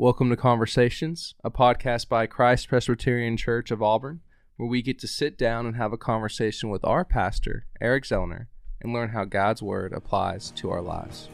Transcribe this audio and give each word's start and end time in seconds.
Welcome 0.00 0.30
to 0.30 0.36
Conversations, 0.36 1.34
a 1.42 1.50
podcast 1.50 2.08
by 2.08 2.28
Christ 2.28 2.68
Presbyterian 2.68 3.36
Church 3.36 3.72
of 3.72 3.82
Auburn, 3.82 4.20
where 4.56 4.68
we 4.68 4.80
get 4.80 5.00
to 5.00 5.08
sit 5.08 5.36
down 5.36 5.66
and 5.66 5.74
have 5.74 5.92
a 5.92 5.98
conversation 5.98 6.68
with 6.68 6.84
our 6.84 7.04
pastor, 7.04 7.66
Eric 7.80 8.04
Zellner, 8.04 8.46
and 8.80 8.92
learn 8.92 9.08
how 9.08 9.24
God's 9.24 9.60
Word 9.60 9.92
applies 9.92 10.52
to 10.52 10.70
our 10.70 10.82
lives. 10.82 11.28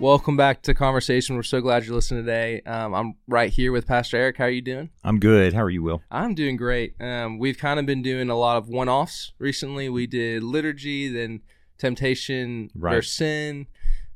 Welcome 0.00 0.36
back 0.36 0.62
to 0.62 0.74
Conversation. 0.74 1.34
We're 1.34 1.42
so 1.42 1.60
glad 1.60 1.84
you're 1.84 1.94
listening 1.96 2.22
today. 2.24 2.60
Um, 2.64 2.94
I'm 2.94 3.14
right 3.26 3.50
here 3.50 3.72
with 3.72 3.88
Pastor 3.88 4.16
Eric. 4.16 4.36
How 4.36 4.44
are 4.44 4.50
you 4.50 4.62
doing? 4.62 4.90
I'm 5.02 5.18
good. 5.18 5.54
How 5.54 5.62
are 5.62 5.70
you, 5.70 5.82
Will? 5.82 6.02
I'm 6.08 6.36
doing 6.36 6.56
great. 6.56 6.94
Um, 7.00 7.38
we've 7.40 7.58
kind 7.58 7.80
of 7.80 7.86
been 7.86 8.00
doing 8.00 8.30
a 8.30 8.36
lot 8.36 8.58
of 8.58 8.68
one-offs 8.68 9.32
recently. 9.40 9.88
We 9.88 10.06
did 10.06 10.44
liturgy, 10.44 11.08
then 11.08 11.40
temptation 11.78 12.70
Right. 12.76 12.94
versus 12.94 13.12
sin. 13.16 13.66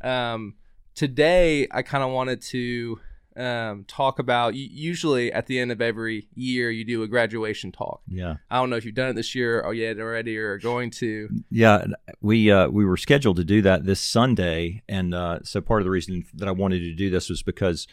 Um, 0.01 0.55
today, 0.95 1.67
I 1.73 1.83
kind 1.83 2.05
of 2.05 2.11
wanted 2.13 2.43
to 2.43 3.01
um, 3.37 3.85
talk 3.85 4.19
about. 4.19 4.55
Usually, 4.55 5.33
at 5.33 5.47
the 5.47 5.59
end 5.59 5.73
of 5.73 5.81
every 5.81 6.29
year, 6.35 6.71
you 6.71 6.85
do 6.85 7.03
a 7.03 7.09
graduation 7.09 7.73
talk. 7.73 8.03
Yeah. 8.07 8.37
I 8.51 8.59
don't 8.59 8.71
know 8.71 8.77
if 8.77 8.85
you've 8.85 8.95
done 8.95 9.11
it 9.11 9.17
this 9.17 9.35
year 9.35 9.61
or 9.61 9.75
yet 9.75 9.99
already 9.99 10.39
or 10.39 10.53
are 10.53 10.59
going 10.59 10.91
to. 10.93 11.29
Yeah, 11.51 11.85
we 12.21 12.51
uh, 12.51 12.69
we 12.69 12.85
were 12.85 12.97
scheduled 12.97 13.37
to 13.37 13.45
do 13.45 13.63
that 13.63 13.85
this 13.85 14.01
Sunday, 14.01 14.83
and 14.89 15.15
uh, 15.15 15.41
so 15.43 15.61
part 15.61 15.81
of 15.81 15.85
the 15.85 15.91
reason 15.91 16.25
that 16.35 16.49
I 16.49 16.53
wanted 16.53 16.81
to 16.81 16.95
do 16.95 17.11
this 17.11 17.29
was 17.29 17.43
because 17.43 17.87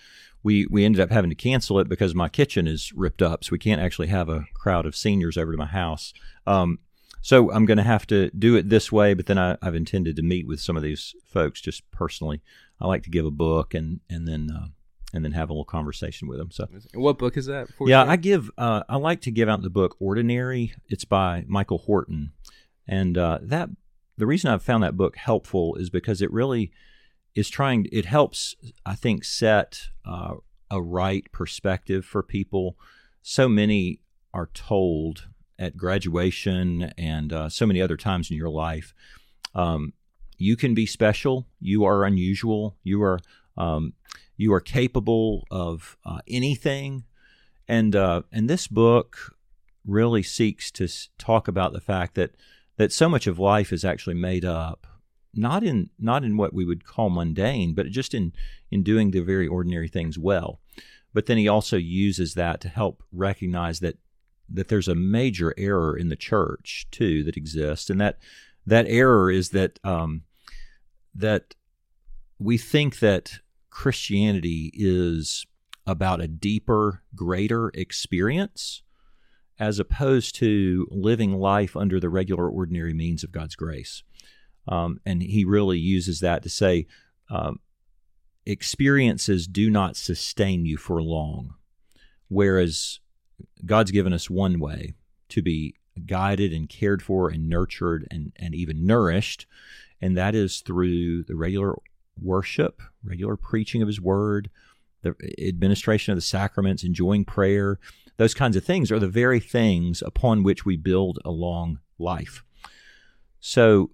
we 0.43 0.65
we 0.67 0.85
ended 0.85 1.01
up 1.01 1.11
having 1.11 1.29
to 1.29 1.35
cancel 1.35 1.79
it 1.79 1.89
because 1.89 2.15
my 2.15 2.29
kitchen 2.29 2.67
is 2.67 2.93
ripped 2.93 3.21
up, 3.21 3.43
so 3.43 3.49
we 3.51 3.59
can't 3.59 3.81
actually 3.81 4.07
have 4.07 4.29
a 4.29 4.45
crowd 4.53 4.85
of 4.85 4.95
seniors 4.95 5.37
over 5.37 5.51
to 5.51 5.57
my 5.57 5.65
house. 5.65 6.13
Um, 6.47 6.79
so 7.21 7.51
I'm 7.51 7.65
going 7.65 7.77
to 7.77 7.83
have 7.83 8.07
to 8.07 8.29
do 8.31 8.55
it 8.55 8.69
this 8.69 8.91
way, 8.91 9.13
but 9.13 9.25
then 9.25 9.37
I, 9.37 9.57
I've 9.61 9.75
intended 9.75 10.15
to 10.15 10.21
meet 10.21 10.47
with 10.47 10.61
some 10.61 10.77
of 10.77 10.83
these 10.83 11.13
folks 11.25 11.59
just 11.59 11.89
personally. 11.91 12.41
I 12.79 12.87
like 12.87 13.03
to 13.03 13.09
give 13.09 13.25
a 13.25 13.31
book 13.31 13.73
and 13.73 13.99
and 14.09 14.27
then 14.27 14.49
uh, 14.53 14.67
and 15.13 15.23
then 15.25 15.31
have 15.31 15.49
a 15.49 15.53
little 15.53 15.65
conversation 15.65 16.27
with 16.27 16.37
them. 16.37 16.51
So 16.51 16.67
What 16.93 17.17
book 17.17 17.37
is 17.37 17.45
that? 17.47 17.67
yeah, 17.81 18.03
start? 18.03 18.09
I 18.09 18.15
give. 18.15 18.51
Uh, 18.57 18.83
I 18.87 18.97
like 18.97 19.21
to 19.21 19.31
give 19.31 19.49
out 19.49 19.61
the 19.61 19.69
book 19.69 19.95
"Ordinary." 19.99 20.73
It's 20.87 21.05
by 21.05 21.45
Michael 21.47 21.79
Horton, 21.79 22.31
and 22.87 23.17
uh, 23.17 23.39
that 23.41 23.69
the 24.17 24.25
reason 24.27 24.51
I've 24.51 24.63
found 24.63 24.83
that 24.83 24.97
book 24.97 25.15
helpful 25.17 25.75
is 25.75 25.89
because 25.89 26.21
it 26.21 26.31
really 26.31 26.71
is 27.35 27.49
trying. 27.49 27.87
It 27.91 28.05
helps, 28.05 28.55
I 28.85 28.95
think, 28.95 29.23
set 29.23 29.89
uh, 30.05 30.35
a 30.69 30.81
right 30.81 31.25
perspective 31.31 32.05
for 32.05 32.21
people. 32.21 32.77
So 33.21 33.49
many 33.49 34.01
are 34.33 34.49
told 34.53 35.27
at 35.57 35.75
graduation 35.75 36.93
and 36.97 37.33
uh, 37.33 37.49
so 37.49 37.65
many 37.65 37.81
other 37.81 37.97
times 37.97 38.31
in 38.31 38.37
your 38.37 38.49
life, 38.49 38.93
um, 39.55 39.93
you 40.37 40.55
can 40.55 40.73
be 40.73 40.85
special. 40.85 41.47
You 41.59 41.83
are 41.85 42.05
unusual. 42.05 42.77
You 42.83 43.01
are. 43.03 43.19
Um, 43.57 43.93
you 44.39 44.53
are 44.53 44.61
capable 44.61 45.45
of 45.51 45.97
uh, 46.05 46.19
anything, 46.25 47.03
and 47.67 47.93
uh, 47.93 48.21
and 48.31 48.49
this 48.49 48.67
book 48.67 49.35
really 49.85 50.23
seeks 50.23 50.71
to 50.71 50.87
talk 51.17 51.49
about 51.49 51.73
the 51.73 51.81
fact 51.81 52.15
that 52.15 52.35
that 52.77 52.93
so 52.93 53.09
much 53.09 53.27
of 53.27 53.37
life 53.37 53.73
is 53.73 53.83
actually 53.83 54.15
made 54.15 54.45
up 54.45 54.87
not 55.33 55.61
in 55.61 55.89
not 55.99 56.23
in 56.23 56.37
what 56.37 56.53
we 56.53 56.63
would 56.63 56.85
call 56.85 57.09
mundane, 57.09 57.73
but 57.73 57.87
just 57.87 58.13
in 58.13 58.31
in 58.71 58.81
doing 58.81 59.11
the 59.11 59.19
very 59.19 59.45
ordinary 59.45 59.89
things 59.89 60.17
well. 60.17 60.61
But 61.13 61.25
then 61.25 61.37
he 61.37 61.49
also 61.49 61.75
uses 61.75 62.33
that 62.35 62.61
to 62.61 62.69
help 62.69 63.03
recognize 63.11 63.81
that 63.81 63.97
that 64.47 64.69
there's 64.69 64.87
a 64.87 64.95
major 64.95 65.53
error 65.57 65.97
in 65.97 66.07
the 66.07 66.15
church 66.15 66.87
too 66.91 67.25
that 67.25 67.35
exists, 67.35 67.89
and 67.89 67.99
that 67.99 68.19
that 68.65 68.85
error 68.87 69.29
is 69.29 69.49
that 69.49 69.79
um, 69.83 70.23
that 71.13 71.55
we 72.39 72.57
think 72.57 72.99
that 72.99 73.39
Christianity 73.69 74.71
is 74.73 75.45
about 75.85 76.21
a 76.21 76.27
deeper, 76.27 77.03
greater 77.15 77.71
experience 77.73 78.83
as 79.59 79.79
opposed 79.79 80.35
to 80.35 80.87
living 80.89 81.33
life 81.33 81.75
under 81.75 81.99
the 81.99 82.09
regular, 82.09 82.49
ordinary 82.49 82.93
means 82.93 83.23
of 83.23 83.31
God's 83.31 83.55
grace. 83.55 84.03
Um, 84.67 84.99
and 85.05 85.21
he 85.21 85.43
really 85.43 85.79
uses 85.79 86.21
that 86.21 86.43
to 86.43 86.49
say 86.49 86.87
um, 87.29 87.59
experiences 88.45 89.47
do 89.47 89.69
not 89.69 89.97
sustain 89.97 90.65
you 90.65 90.77
for 90.77 91.01
long, 91.01 91.55
whereas 92.29 92.99
God's 93.65 93.91
given 93.91 94.13
us 94.13 94.29
one 94.29 94.59
way 94.59 94.93
to 95.29 95.41
be 95.41 95.75
guided 96.05 96.53
and 96.53 96.69
cared 96.69 97.01
for 97.01 97.29
and 97.29 97.49
nurtured 97.49 98.07
and, 98.09 98.31
and 98.37 98.55
even 98.55 98.85
nourished, 98.85 99.45
and 100.01 100.15
that 100.15 100.35
is 100.35 100.61
through 100.61 101.23
the 101.23 101.35
regular 101.35 101.75
worship, 102.21 102.81
regular 103.03 103.35
preaching 103.35 103.81
of 103.81 103.87
His 103.87 104.01
Word, 104.01 104.49
the 105.01 105.15
administration 105.39 106.11
of 106.11 106.17
the 106.17 106.21
sacraments, 106.21 106.83
enjoying 106.83 107.25
prayer. 107.25 107.79
Those 108.17 108.33
kinds 108.33 108.55
of 108.55 108.63
things 108.63 108.91
are 108.91 108.99
the 108.99 109.07
very 109.07 109.39
things 109.39 110.01
upon 110.01 110.43
which 110.43 110.65
we 110.65 110.75
build 110.75 111.19
a 111.23 111.31
long 111.31 111.79
life. 111.97 112.43
So, 113.39 113.91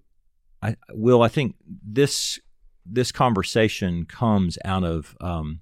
I 0.62 0.76
will. 0.90 1.22
I 1.22 1.28
think 1.28 1.54
this 1.64 2.40
this 2.84 3.12
conversation 3.12 4.04
comes 4.04 4.58
out 4.64 4.84
of 4.84 5.16
um, 5.20 5.60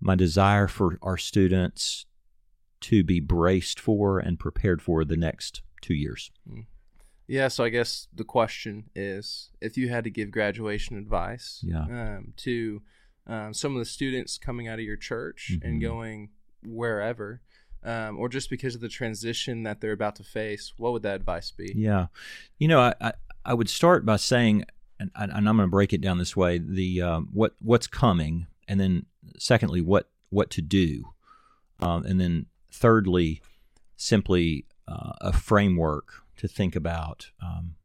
my 0.00 0.14
desire 0.14 0.68
for 0.68 0.98
our 1.02 1.16
students 1.16 2.06
to 2.82 3.02
be 3.02 3.18
braced 3.18 3.80
for 3.80 4.18
and 4.18 4.38
prepared 4.38 4.82
for 4.82 5.04
the 5.04 5.16
next 5.16 5.62
two 5.80 5.94
years. 5.94 6.30
Yeah, 7.26 7.48
so 7.48 7.64
I 7.64 7.70
guess 7.70 8.06
the 8.14 8.24
question 8.24 8.90
is 8.94 9.50
if 9.60 9.76
you 9.76 9.88
had 9.88 10.04
to 10.04 10.10
give 10.10 10.30
graduation 10.30 10.98
advice 10.98 11.60
Yeah. 11.66 11.84
um, 11.84 12.34
to 12.38 12.82
um, 13.26 13.54
some 13.54 13.72
of 13.74 13.78
the 13.78 13.86
students 13.86 14.36
coming 14.36 14.68
out 14.68 14.78
of 14.78 14.84
your 14.84 14.98
church 14.98 15.56
and 15.62 15.78
Mhm. 15.78 15.80
going 15.80 16.30
wherever, 16.62 17.40
um, 17.82 18.18
or 18.18 18.28
just 18.28 18.50
because 18.50 18.74
of 18.74 18.82
the 18.82 18.88
transition 18.90 19.62
that 19.62 19.80
they're 19.80 19.92
about 19.92 20.16
to 20.16 20.24
face, 20.24 20.74
what 20.76 20.92
would 20.92 21.02
that 21.04 21.16
advice 21.16 21.50
be? 21.50 21.72
Yeah, 21.74 22.08
you 22.58 22.68
know, 22.68 22.80
I 22.80 22.94
I, 23.00 23.12
I 23.46 23.54
would 23.54 23.70
start 23.70 24.04
by 24.04 24.16
saying, 24.16 24.64
and, 25.00 25.10
and 25.14 25.32
I'm 25.32 25.44
going 25.44 25.58
to 25.58 25.66
break 25.68 25.94
it 25.94 26.02
down 26.02 26.18
this 26.18 26.36
way: 26.36 26.58
the 26.58 27.00
um, 27.00 27.28
what 27.32 27.54
what's 27.60 27.86
coming, 27.86 28.46
and 28.68 28.78
then 28.78 29.06
secondly, 29.38 29.80
what 29.80 30.10
what 30.28 30.50
to 30.50 30.60
do, 30.62 31.14
um, 31.80 32.04
and 32.04 32.20
then 32.20 32.46
thirdly, 32.70 33.40
simply 33.96 34.66
uh, 34.86 35.12
a 35.22 35.32
framework 35.32 36.23
to 36.36 36.48
think 36.48 36.76
about 36.76 37.30
um, 37.42 37.76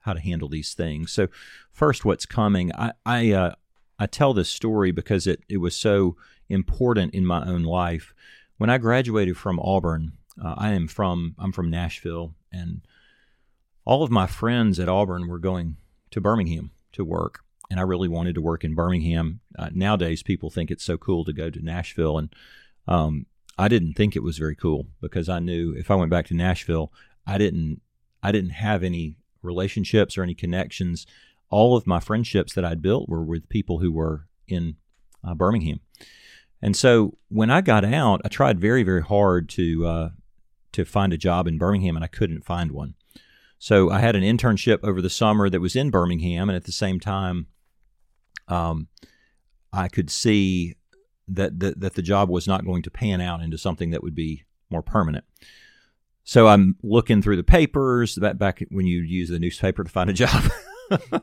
how 0.00 0.12
to 0.12 0.20
handle 0.20 0.48
these 0.48 0.74
things. 0.74 1.12
So, 1.12 1.28
first, 1.72 2.04
what's 2.04 2.26
coming? 2.26 2.72
I 2.74 2.92
I, 3.04 3.32
uh, 3.32 3.54
I 3.98 4.06
tell 4.06 4.34
this 4.34 4.48
story 4.48 4.90
because 4.90 5.26
it 5.26 5.42
it 5.48 5.58
was 5.58 5.76
so 5.76 6.16
important 6.48 7.14
in 7.14 7.26
my 7.26 7.44
own 7.44 7.62
life. 7.62 8.14
When 8.56 8.70
I 8.70 8.78
graduated 8.78 9.36
from 9.36 9.60
Auburn, 9.60 10.12
uh, 10.42 10.54
I 10.56 10.70
am 10.70 10.88
from 10.88 11.34
I'm 11.38 11.52
from 11.52 11.70
Nashville, 11.70 12.34
and 12.52 12.82
all 13.84 14.02
of 14.02 14.10
my 14.10 14.26
friends 14.26 14.78
at 14.78 14.88
Auburn 14.88 15.28
were 15.28 15.38
going 15.38 15.76
to 16.10 16.20
Birmingham 16.20 16.70
to 16.92 17.04
work, 17.04 17.40
and 17.70 17.78
I 17.78 17.82
really 17.82 18.08
wanted 18.08 18.34
to 18.36 18.40
work 18.40 18.64
in 18.64 18.74
Birmingham. 18.74 19.40
Uh, 19.58 19.70
nowadays, 19.72 20.22
people 20.22 20.50
think 20.50 20.70
it's 20.70 20.84
so 20.84 20.96
cool 20.96 21.24
to 21.24 21.32
go 21.32 21.50
to 21.50 21.64
Nashville, 21.64 22.18
and 22.18 22.34
um, 22.86 23.26
I 23.58 23.68
didn't 23.68 23.94
think 23.94 24.14
it 24.14 24.22
was 24.22 24.38
very 24.38 24.54
cool 24.54 24.86
because 25.00 25.28
I 25.28 25.40
knew 25.40 25.74
if 25.76 25.90
I 25.90 25.96
went 25.96 26.10
back 26.10 26.26
to 26.26 26.34
Nashville, 26.34 26.92
I 27.26 27.36
didn't 27.38 27.82
I 28.28 28.32
didn't 28.32 28.50
have 28.50 28.82
any 28.82 29.16
relationships 29.40 30.18
or 30.18 30.22
any 30.22 30.34
connections. 30.34 31.06
All 31.48 31.74
of 31.74 31.86
my 31.86 31.98
friendships 31.98 32.52
that 32.52 32.64
I'd 32.64 32.82
built 32.82 33.08
were 33.08 33.24
with 33.24 33.48
people 33.48 33.78
who 33.78 33.90
were 33.90 34.26
in 34.46 34.76
uh, 35.26 35.34
Birmingham, 35.34 35.80
and 36.60 36.76
so 36.76 37.16
when 37.28 37.50
I 37.50 37.62
got 37.62 37.86
out, 37.86 38.20
I 38.22 38.28
tried 38.28 38.60
very 38.60 38.82
very 38.82 39.02
hard 39.02 39.48
to 39.50 39.86
uh, 39.86 40.08
to 40.72 40.84
find 40.84 41.14
a 41.14 41.16
job 41.16 41.46
in 41.46 41.56
Birmingham, 41.56 41.96
and 41.96 42.04
I 42.04 42.08
couldn't 42.08 42.44
find 42.44 42.70
one. 42.70 42.96
So 43.58 43.90
I 43.90 44.00
had 44.00 44.14
an 44.14 44.22
internship 44.22 44.80
over 44.82 45.00
the 45.00 45.08
summer 45.08 45.48
that 45.48 45.62
was 45.62 45.74
in 45.74 45.90
Birmingham, 45.90 46.50
and 46.50 46.56
at 46.56 46.64
the 46.64 46.72
same 46.72 47.00
time, 47.00 47.46
um, 48.46 48.88
I 49.72 49.88
could 49.88 50.10
see 50.10 50.76
that, 51.28 51.60
that 51.60 51.80
that 51.80 51.94
the 51.94 52.02
job 52.02 52.28
was 52.28 52.46
not 52.46 52.66
going 52.66 52.82
to 52.82 52.90
pan 52.90 53.22
out 53.22 53.40
into 53.40 53.56
something 53.56 53.88
that 53.90 54.02
would 54.02 54.14
be 54.14 54.44
more 54.68 54.82
permanent. 54.82 55.24
So 56.28 56.46
I'm 56.46 56.76
looking 56.82 57.22
through 57.22 57.36
the 57.36 57.42
papers 57.42 58.16
back 58.16 58.36
back 58.36 58.62
when 58.68 58.84
you 58.84 59.00
use 59.00 59.30
the 59.30 59.38
newspaper 59.38 59.82
to 59.82 59.88
find 59.88 60.10
a 60.10 60.12
job, 60.12 60.44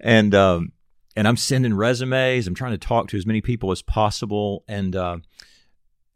and 0.00 0.34
um, 0.34 0.72
and 1.14 1.28
I'm 1.28 1.36
sending 1.36 1.74
resumes. 1.74 2.46
I'm 2.46 2.54
trying 2.54 2.72
to 2.72 2.78
talk 2.78 3.08
to 3.08 3.18
as 3.18 3.26
many 3.26 3.42
people 3.42 3.72
as 3.72 3.82
possible, 3.82 4.64
and 4.66 4.96
uh, 4.96 5.18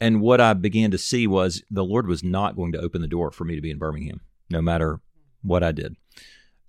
and 0.01 0.23
what 0.23 0.41
I 0.41 0.55
began 0.55 0.93
to 0.93 0.99
see 0.99 1.27
was 1.27 1.63
the 1.71 1.85
Lord 1.85 2.07
was 2.07 2.25
not 2.25 2.57
going 2.57 2.73
to 2.73 2.81
open 2.81 3.03
the 3.03 3.07
door 3.07 3.31
for 3.31 3.45
me 3.45 3.55
to 3.55 3.61
be 3.61 3.71
in 3.71 3.77
Birmingham, 3.77 4.23
no 4.49 4.63
matter 4.63 5.03
what 5.43 5.63
I 5.63 5.73
did. 5.73 5.95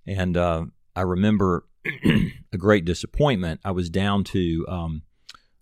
And 0.06 0.36
uh, 0.36 0.66
I 0.94 1.00
remember 1.00 1.66
a 2.52 2.58
great 2.58 2.84
disappointment. 2.84 3.62
I 3.64 3.70
was 3.70 3.88
down 3.88 4.22
to 4.24 4.66
um, 4.68 5.02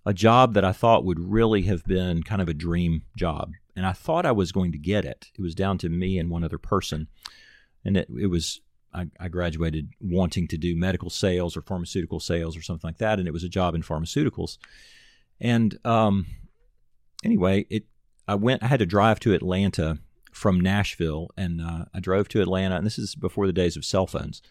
a 0.05 0.13
job 0.13 0.55
that 0.55 0.65
I 0.65 0.73
thought 0.73 1.05
would 1.05 1.21
really 1.21 1.63
have 1.63 1.85
been 1.85 2.25
kind 2.25 2.43
of 2.43 2.49
a 2.49 2.55
dream 2.55 3.03
job, 3.17 3.53
and 3.77 3.87
I 3.87 3.93
thought 3.93 4.27
I 4.27 4.33
was 4.33 4.53
going 4.53 4.73
to 4.73 4.79
get 4.79 5.05
it. 5.05 5.31
It 5.39 5.43
was 5.43 5.55
down 5.55 5.79
to 5.79 5.89
me 5.89 6.19
and 6.19 6.31
one 6.31 6.43
other 6.43 6.59
person, 6.59 7.09
and 7.85 7.97
it, 7.97 8.09
it 8.19 8.27
was 8.27 8.61
I, 8.93 9.09
I, 9.21 9.29
graduated 9.29 9.91
wanting 10.01 10.49
to 10.49 10.57
do 10.57 10.75
medical 10.75 11.11
sales 11.11 11.57
or 11.57 11.63
pharmaceutical 11.63 12.19
sales 12.19 12.57
or 12.57 12.63
something 12.63 12.89
like 12.89 12.99
that, 12.99 13.19
and 13.19 13.29
it 13.29 13.33
was 13.33 13.45
a 13.45 13.49
job 13.49 13.75
in 13.75 13.83
pharmaceuticals. 13.83 14.57
And 15.41 15.79
um, 15.85 16.27
anyway, 17.23 17.67
it 17.69 17.85
I 18.27 18.35
went. 18.35 18.63
I 18.63 18.67
had 18.67 18.81
to 18.81 18.87
drive 18.87 19.21
to 19.21 19.35
Atlanta 19.35 19.99
from 20.33 20.61
Nashville, 20.61 21.31
and 21.37 21.61
uh, 21.61 21.85
I 21.95 22.01
drove 22.01 22.29
to 22.31 22.41
Atlanta, 22.41 22.77
and 22.77 22.87
this 22.87 22.99
is 22.99 23.15
before 23.15 23.47
the 23.47 23.53
days 23.53 23.77
of 23.77 23.85
cell 23.85 24.07
phones. 24.07 24.43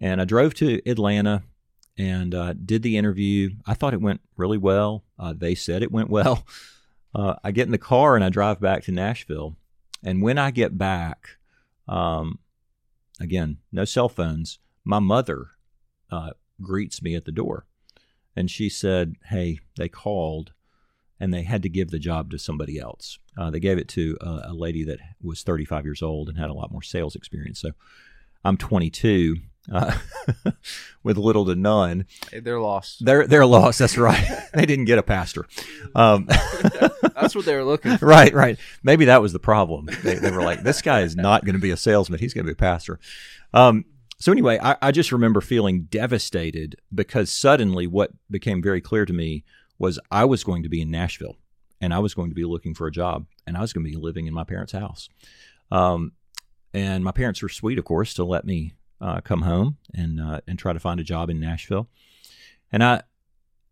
And 0.00 0.20
I 0.20 0.24
drove 0.24 0.54
to 0.54 0.80
Atlanta 0.88 1.42
and 1.98 2.34
uh, 2.34 2.54
did 2.54 2.82
the 2.82 2.96
interview. 2.96 3.50
I 3.66 3.74
thought 3.74 3.92
it 3.92 4.00
went 4.00 4.22
really 4.36 4.56
well. 4.56 5.04
Uh, 5.18 5.34
they 5.36 5.54
said 5.54 5.82
it 5.82 5.92
went 5.92 6.08
well. 6.08 6.46
Uh, 7.14 7.34
I 7.42 7.50
get 7.50 7.66
in 7.66 7.72
the 7.72 7.78
car 7.78 8.14
and 8.14 8.24
I 8.24 8.28
drive 8.28 8.60
back 8.60 8.84
to 8.84 8.92
Nashville. 8.92 9.56
And 10.02 10.22
when 10.22 10.38
I 10.38 10.50
get 10.50 10.78
back, 10.78 11.36
um, 11.88 12.38
again, 13.20 13.58
no 13.72 13.84
cell 13.84 14.08
phones, 14.08 14.58
my 14.84 14.98
mother 14.98 15.48
uh, 16.10 16.30
greets 16.62 17.02
me 17.02 17.14
at 17.14 17.24
the 17.24 17.32
door. 17.32 17.66
And 18.36 18.50
she 18.50 18.68
said, 18.68 19.16
Hey, 19.26 19.58
they 19.76 19.88
called 19.88 20.52
and 21.18 21.34
they 21.34 21.42
had 21.42 21.62
to 21.62 21.68
give 21.68 21.90
the 21.90 21.98
job 21.98 22.30
to 22.30 22.38
somebody 22.38 22.78
else. 22.78 23.18
Uh, 23.36 23.50
they 23.50 23.60
gave 23.60 23.76
it 23.76 23.88
to 23.88 24.16
a, 24.20 24.44
a 24.46 24.54
lady 24.54 24.84
that 24.84 24.98
was 25.22 25.42
35 25.42 25.84
years 25.84 26.02
old 26.02 26.28
and 26.28 26.38
had 26.38 26.48
a 26.48 26.54
lot 26.54 26.72
more 26.72 26.82
sales 26.82 27.14
experience. 27.14 27.60
So 27.60 27.72
I'm 28.42 28.56
22 28.56 29.36
uh, 29.70 29.98
with 31.02 31.18
little 31.18 31.44
to 31.46 31.54
none. 31.54 32.06
They're 32.32 32.60
lost. 32.60 33.04
They're 33.04 33.26
they're 33.26 33.46
lost. 33.46 33.78
That's 33.78 33.98
right. 33.98 34.26
they 34.54 34.64
didn't 34.66 34.86
get 34.86 34.98
a 34.98 35.02
pastor. 35.02 35.46
Um, 35.94 36.28
that's 37.20 37.34
what 37.34 37.44
they 37.44 37.54
were 37.54 37.64
looking 37.64 37.96
for. 37.96 38.06
Right, 38.06 38.32
right. 38.32 38.58
Maybe 38.82 39.06
that 39.06 39.22
was 39.22 39.32
the 39.32 39.38
problem. 39.38 39.88
They, 40.02 40.16
they 40.16 40.30
were 40.30 40.42
like, 40.42 40.62
this 40.62 40.82
guy 40.82 41.00
is 41.02 41.16
not 41.16 41.44
going 41.44 41.54
to 41.54 41.60
be 41.60 41.70
a 41.70 41.76
salesman. 41.76 42.18
He's 42.18 42.34
going 42.34 42.44
to 42.44 42.48
be 42.48 42.54
a 42.54 42.56
pastor. 42.56 42.98
Um, 43.52 43.84
so 44.18 44.32
anyway, 44.32 44.58
I, 44.62 44.76
I 44.82 44.92
just 44.92 45.12
remember 45.12 45.40
feeling 45.40 45.82
devastated 45.82 46.76
because 46.94 47.30
suddenly 47.30 47.86
what 47.86 48.12
became 48.30 48.62
very 48.62 48.80
clear 48.80 49.06
to 49.06 49.12
me 49.12 49.44
was 49.78 49.98
I 50.10 50.24
was 50.26 50.44
going 50.44 50.62
to 50.62 50.68
be 50.68 50.82
in 50.82 50.90
Nashville 50.90 51.36
and 51.80 51.94
I 51.94 51.98
was 52.00 52.14
going 52.14 52.28
to 52.30 52.34
be 52.34 52.44
looking 52.44 52.74
for 52.74 52.86
a 52.86 52.92
job 52.92 53.26
and 53.46 53.56
I 53.56 53.60
was 53.60 53.72
going 53.72 53.84
to 53.84 53.90
be 53.90 53.96
living 53.96 54.26
in 54.26 54.34
my 54.34 54.44
parents' 54.44 54.72
house. 54.72 55.08
Um, 55.70 56.12
and 56.74 57.02
my 57.02 57.12
parents 57.12 57.42
were 57.42 57.48
sweet, 57.48 57.78
of 57.78 57.84
course, 57.84 58.14
to 58.14 58.24
let 58.24 58.44
me 58.44 58.74
uh, 59.00 59.20
come 59.22 59.42
home 59.42 59.78
and 59.94 60.20
uh, 60.20 60.40
and 60.46 60.58
try 60.58 60.72
to 60.72 60.78
find 60.78 61.00
a 61.00 61.04
job 61.04 61.30
in 61.30 61.40
Nashville. 61.40 61.88
And 62.70 62.84
I 62.84 63.02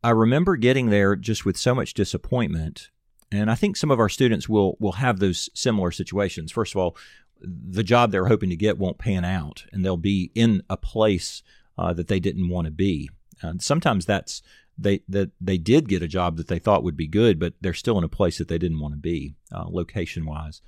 I 0.03 0.11
remember 0.11 0.57
getting 0.57 0.91
there 0.91 1.17
just 1.17 1.45
with 1.45 1.57
so 1.57 1.75
much 1.75 1.95
disappointment. 1.95 2.91
And 3.31 3.51
I 3.51 3.55
think 3.55 3.77
some 3.77 3.91
of 3.91 4.01
our 4.01 4.09
students 4.09 4.49
will 4.49 4.77
will 4.81 4.93
have 4.93 5.19
those 5.19 5.51
similar 5.55 5.91
situations. 5.91 6.53
First 6.53 6.75
of 6.75 6.81
all, 6.81 6.97
the 7.41 7.83
job 7.83 8.11
they're 8.11 8.27
hoping 8.27 8.51
to 8.51 8.57
get 8.57 8.79
won't 8.79 8.99
pan 8.99 9.25
out, 9.25 9.65
and 9.73 9.85
they'll 9.85 9.97
be 9.97 10.31
in 10.35 10.63
a 10.71 10.77
place 10.77 11.43
uh, 11.77 11.93
that 11.93 12.09
they 12.09 12.21
didn't 12.21 12.49
want 12.49 12.67
to 12.67 12.71
be. 12.71 13.11
And 13.43 13.63
sometimes 13.63 14.07
that's 14.07 14.43
they 14.79 15.03
that 15.09 15.31
they 15.41 15.59
did 15.59 15.89
get 15.89 16.03
a 16.03 16.09
job 16.09 16.37
that 16.37 16.49
they 16.49 16.59
thought 16.59 16.85
would 16.85 16.97
be 16.97 17.07
good, 17.07 17.39
but 17.39 17.55
they're 17.61 17.75
still 17.75 17.99
in 17.99 18.05
a 18.05 18.09
place 18.09 18.39
that 18.39 18.49
they 18.49 18.59
didn't 18.59 18.81
want 18.81 18.95
to 18.95 18.99
be, 18.99 19.35
uh, 19.53 19.67
location 19.69 20.25
wise. 20.25 20.63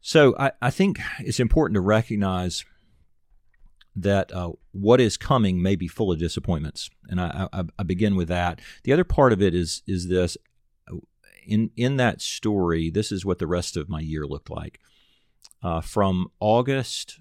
So 0.00 0.34
I, 0.38 0.52
I 0.60 0.70
think 0.70 1.00
it's 1.20 1.40
important 1.40 1.76
to 1.76 1.80
recognize 1.80 2.64
that 3.94 4.32
uh, 4.32 4.52
what 4.72 5.00
is 5.00 5.16
coming 5.16 5.62
may 5.62 5.76
be 5.76 5.86
full 5.86 6.10
of 6.10 6.18
disappointments, 6.18 6.90
and 7.08 7.20
I, 7.20 7.48
I, 7.52 7.64
I, 7.78 7.82
begin 7.82 8.16
with 8.16 8.28
that. 8.28 8.60
The 8.84 8.92
other 8.92 9.04
part 9.04 9.32
of 9.32 9.42
it 9.42 9.54
is 9.54 9.82
is 9.86 10.08
this: 10.08 10.36
in 11.46 11.70
in 11.76 11.96
that 11.96 12.20
story, 12.20 12.90
this 12.90 13.12
is 13.12 13.24
what 13.24 13.38
the 13.38 13.46
rest 13.46 13.76
of 13.76 13.88
my 13.88 14.00
year 14.00 14.26
looked 14.26 14.50
like. 14.50 14.80
Uh, 15.62 15.80
from 15.80 16.28
August 16.40 17.20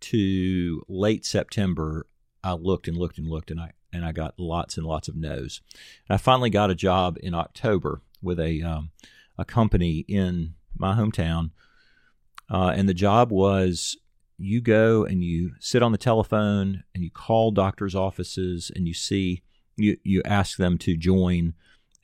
to 0.00 0.82
late 0.88 1.24
September, 1.24 2.06
I 2.44 2.52
looked 2.52 2.86
and 2.86 2.96
looked 2.96 3.18
and 3.18 3.28
looked, 3.28 3.50
and 3.50 3.60
I 3.60 3.72
and 3.92 4.04
I 4.04 4.12
got 4.12 4.38
lots 4.38 4.76
and 4.76 4.86
lots 4.86 5.08
of 5.08 5.16
no's. 5.16 5.60
And 6.08 6.14
I 6.14 6.18
finally 6.18 6.50
got 6.50 6.70
a 6.70 6.74
job 6.74 7.18
in 7.22 7.34
October 7.34 8.02
with 8.22 8.38
a 8.38 8.62
um, 8.62 8.90
a 9.38 9.44
company 9.44 10.04
in 10.08 10.54
my 10.76 10.94
hometown, 10.94 11.50
uh, 12.50 12.72
and 12.76 12.88
the 12.88 12.94
job 12.94 13.32
was 13.32 13.96
you 14.38 14.60
go 14.60 15.04
and 15.04 15.24
you 15.24 15.52
sit 15.60 15.82
on 15.82 15.92
the 15.92 15.98
telephone 15.98 16.84
and 16.94 17.02
you 17.02 17.10
call 17.10 17.50
doctors' 17.50 17.94
offices 17.94 18.70
and 18.74 18.86
you 18.86 18.94
see 18.94 19.42
you 19.76 19.96
you 20.04 20.22
ask 20.24 20.58
them 20.58 20.78
to 20.78 20.96
join 20.96 21.54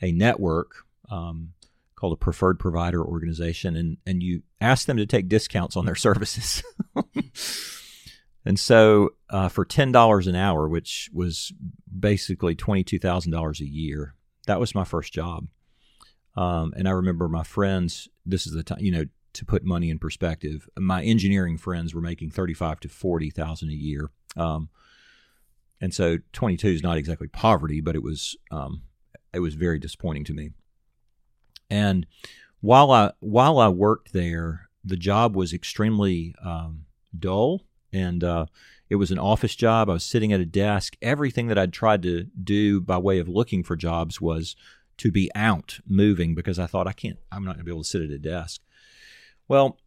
a 0.00 0.12
network 0.12 0.85
um, 1.12 1.53
called 1.94 2.14
a 2.14 2.17
preferred 2.17 2.59
provider 2.59 3.05
organization 3.05 3.76
and 3.76 3.99
and 4.06 4.23
you 4.23 4.43
ask 4.61 4.87
them 4.87 4.97
to 4.97 5.06
take 5.06 5.29
discounts 5.29 5.76
on 5.76 5.85
their 5.85 5.94
services. 6.06 6.64
and 8.44 8.59
so 8.59 9.11
uh, 9.31 9.49
for 9.49 9.64
ten 9.64 9.93
dollars 9.93 10.26
an 10.26 10.35
hour, 10.35 10.69
which 10.69 11.11
was 11.12 11.53
basically 11.97 12.55
twenty 12.55 12.82
two 12.82 12.99
thousand 12.99 13.31
dollars 13.31 13.61
a 13.61 13.69
year, 13.69 14.14
that 14.47 14.59
was 14.59 14.75
my 14.75 14.85
first 14.85 15.12
job. 15.12 15.47
Um, 16.35 16.73
and 16.76 16.88
I 16.88 16.93
remember 16.93 17.29
my 17.29 17.44
friends. 17.44 18.08
This 18.25 18.47
is 18.47 18.55
the 18.55 18.62
time, 18.62 18.81
you 18.81 18.91
know, 18.91 19.05
to 19.35 19.44
put 19.44 19.65
money 19.65 19.91
in 19.91 19.99
perspective, 19.99 20.69
my 20.79 21.03
engineering 21.03 21.58
friends 21.58 21.94
were 21.94 22.00
making 22.00 22.31
thirty-five 22.31 22.81
to 22.81 22.88
forty 22.88 23.29
thousand 23.29 23.69
a 23.69 23.75
year, 23.75 24.11
um, 24.37 24.70
and 25.79 25.93
so 25.93 26.19
twenty-two 26.32 26.69
is 26.69 26.82
not 26.82 26.97
exactly 26.97 27.29
poverty, 27.29 27.82
but 27.82 27.94
it 27.94 28.03
was 28.03 28.35
um, 28.50 28.82
it 29.35 29.41
was 29.41 29.55
very 29.55 29.79
disappointing 29.79 30.25
to 30.25 30.32
me. 30.32 30.53
And 31.72 32.06
while 32.60 32.90
I 32.90 33.12
while 33.20 33.58
I 33.58 33.69
worked 33.69 34.12
there, 34.12 34.69
the 34.84 34.96
job 34.96 35.34
was 35.34 35.54
extremely 35.54 36.34
um, 36.44 36.84
dull, 37.19 37.62
and 37.94 38.22
uh, 38.22 38.46
it 38.90 38.96
was 38.96 39.10
an 39.10 39.19
office 39.19 39.56
job. 39.56 39.88
I 39.88 39.94
was 39.94 40.04
sitting 40.04 40.34
at 40.34 40.40
a 40.40 40.44
desk. 40.44 40.96
Everything 41.00 41.46
that 41.46 41.56
I'd 41.56 41.72
tried 41.72 42.02
to 42.02 42.24
do 42.24 42.82
by 42.82 42.98
way 42.98 43.19
of 43.19 43.28
looking 43.28 43.64
for 43.64 43.74
jobs 43.74 44.20
was 44.20 44.54
to 44.98 45.10
be 45.10 45.30
out 45.34 45.80
moving 45.86 46.34
because 46.34 46.58
I 46.58 46.66
thought 46.66 46.86
I 46.86 46.92
can't. 46.92 47.19
I'm 47.32 47.42
not 47.42 47.54
going 47.54 47.64
to 47.64 47.64
be 47.64 47.72
able 47.72 47.84
to 47.84 47.88
sit 47.88 48.02
at 48.02 48.10
a 48.10 48.19
desk. 48.19 48.60
Well, 49.48 49.78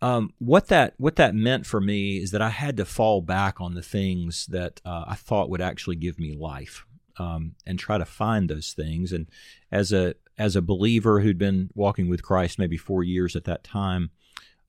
um, 0.00 0.32
what 0.38 0.68
that 0.68 0.94
what 0.98 1.16
that 1.16 1.34
meant 1.34 1.66
for 1.66 1.80
me 1.80 2.18
is 2.18 2.30
that 2.30 2.42
I 2.42 2.50
had 2.50 2.76
to 2.76 2.84
fall 2.84 3.20
back 3.20 3.60
on 3.60 3.74
the 3.74 3.82
things 3.82 4.46
that 4.46 4.80
uh, 4.84 5.06
I 5.08 5.16
thought 5.16 5.50
would 5.50 5.60
actually 5.60 5.96
give 5.96 6.20
me 6.20 6.36
life, 6.36 6.86
um, 7.18 7.54
and 7.66 7.78
try 7.78 7.98
to 7.98 8.04
find 8.04 8.48
those 8.48 8.72
things. 8.72 9.12
And 9.12 9.28
as 9.70 9.92
a 9.92 10.14
as 10.36 10.56
a 10.56 10.62
believer 10.62 11.20
who'd 11.20 11.38
been 11.38 11.70
walking 11.74 12.08
with 12.08 12.22
Christ 12.22 12.58
maybe 12.58 12.76
four 12.76 13.04
years 13.04 13.36
at 13.36 13.44
that 13.44 13.62
time, 13.62 14.10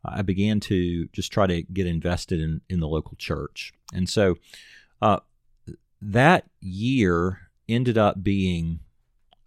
I 0.03 0.21
began 0.21 0.59
to 0.61 1.07
just 1.07 1.31
try 1.31 1.47
to 1.47 1.61
get 1.63 1.87
invested 1.87 2.39
in 2.39 2.61
in 2.69 2.79
the 2.79 2.87
local 2.87 3.15
church. 3.17 3.73
And 3.93 4.07
so 4.07 4.35
uh, 5.01 5.19
that 6.01 6.45
year 6.61 7.49
ended 7.67 7.97
up 7.97 8.23
being 8.23 8.79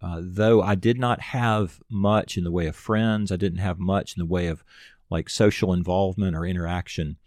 uh, 0.01 0.21
though 0.21 0.61
I 0.61 0.75
did 0.75 0.97
not 0.97 1.19
have 1.19 1.81
much 1.89 2.37
in 2.37 2.43
the 2.43 2.51
way 2.51 2.67
of 2.67 2.75
friends, 2.75 3.31
I 3.31 3.35
didn't 3.35 3.59
have 3.59 3.79
much 3.79 4.15
in 4.15 4.21
the 4.21 4.25
way 4.25 4.47
of 4.47 4.63
like 5.09 5.29
social 5.29 5.73
involvement 5.73 6.35
or 6.35 6.45
interaction. 6.45 7.17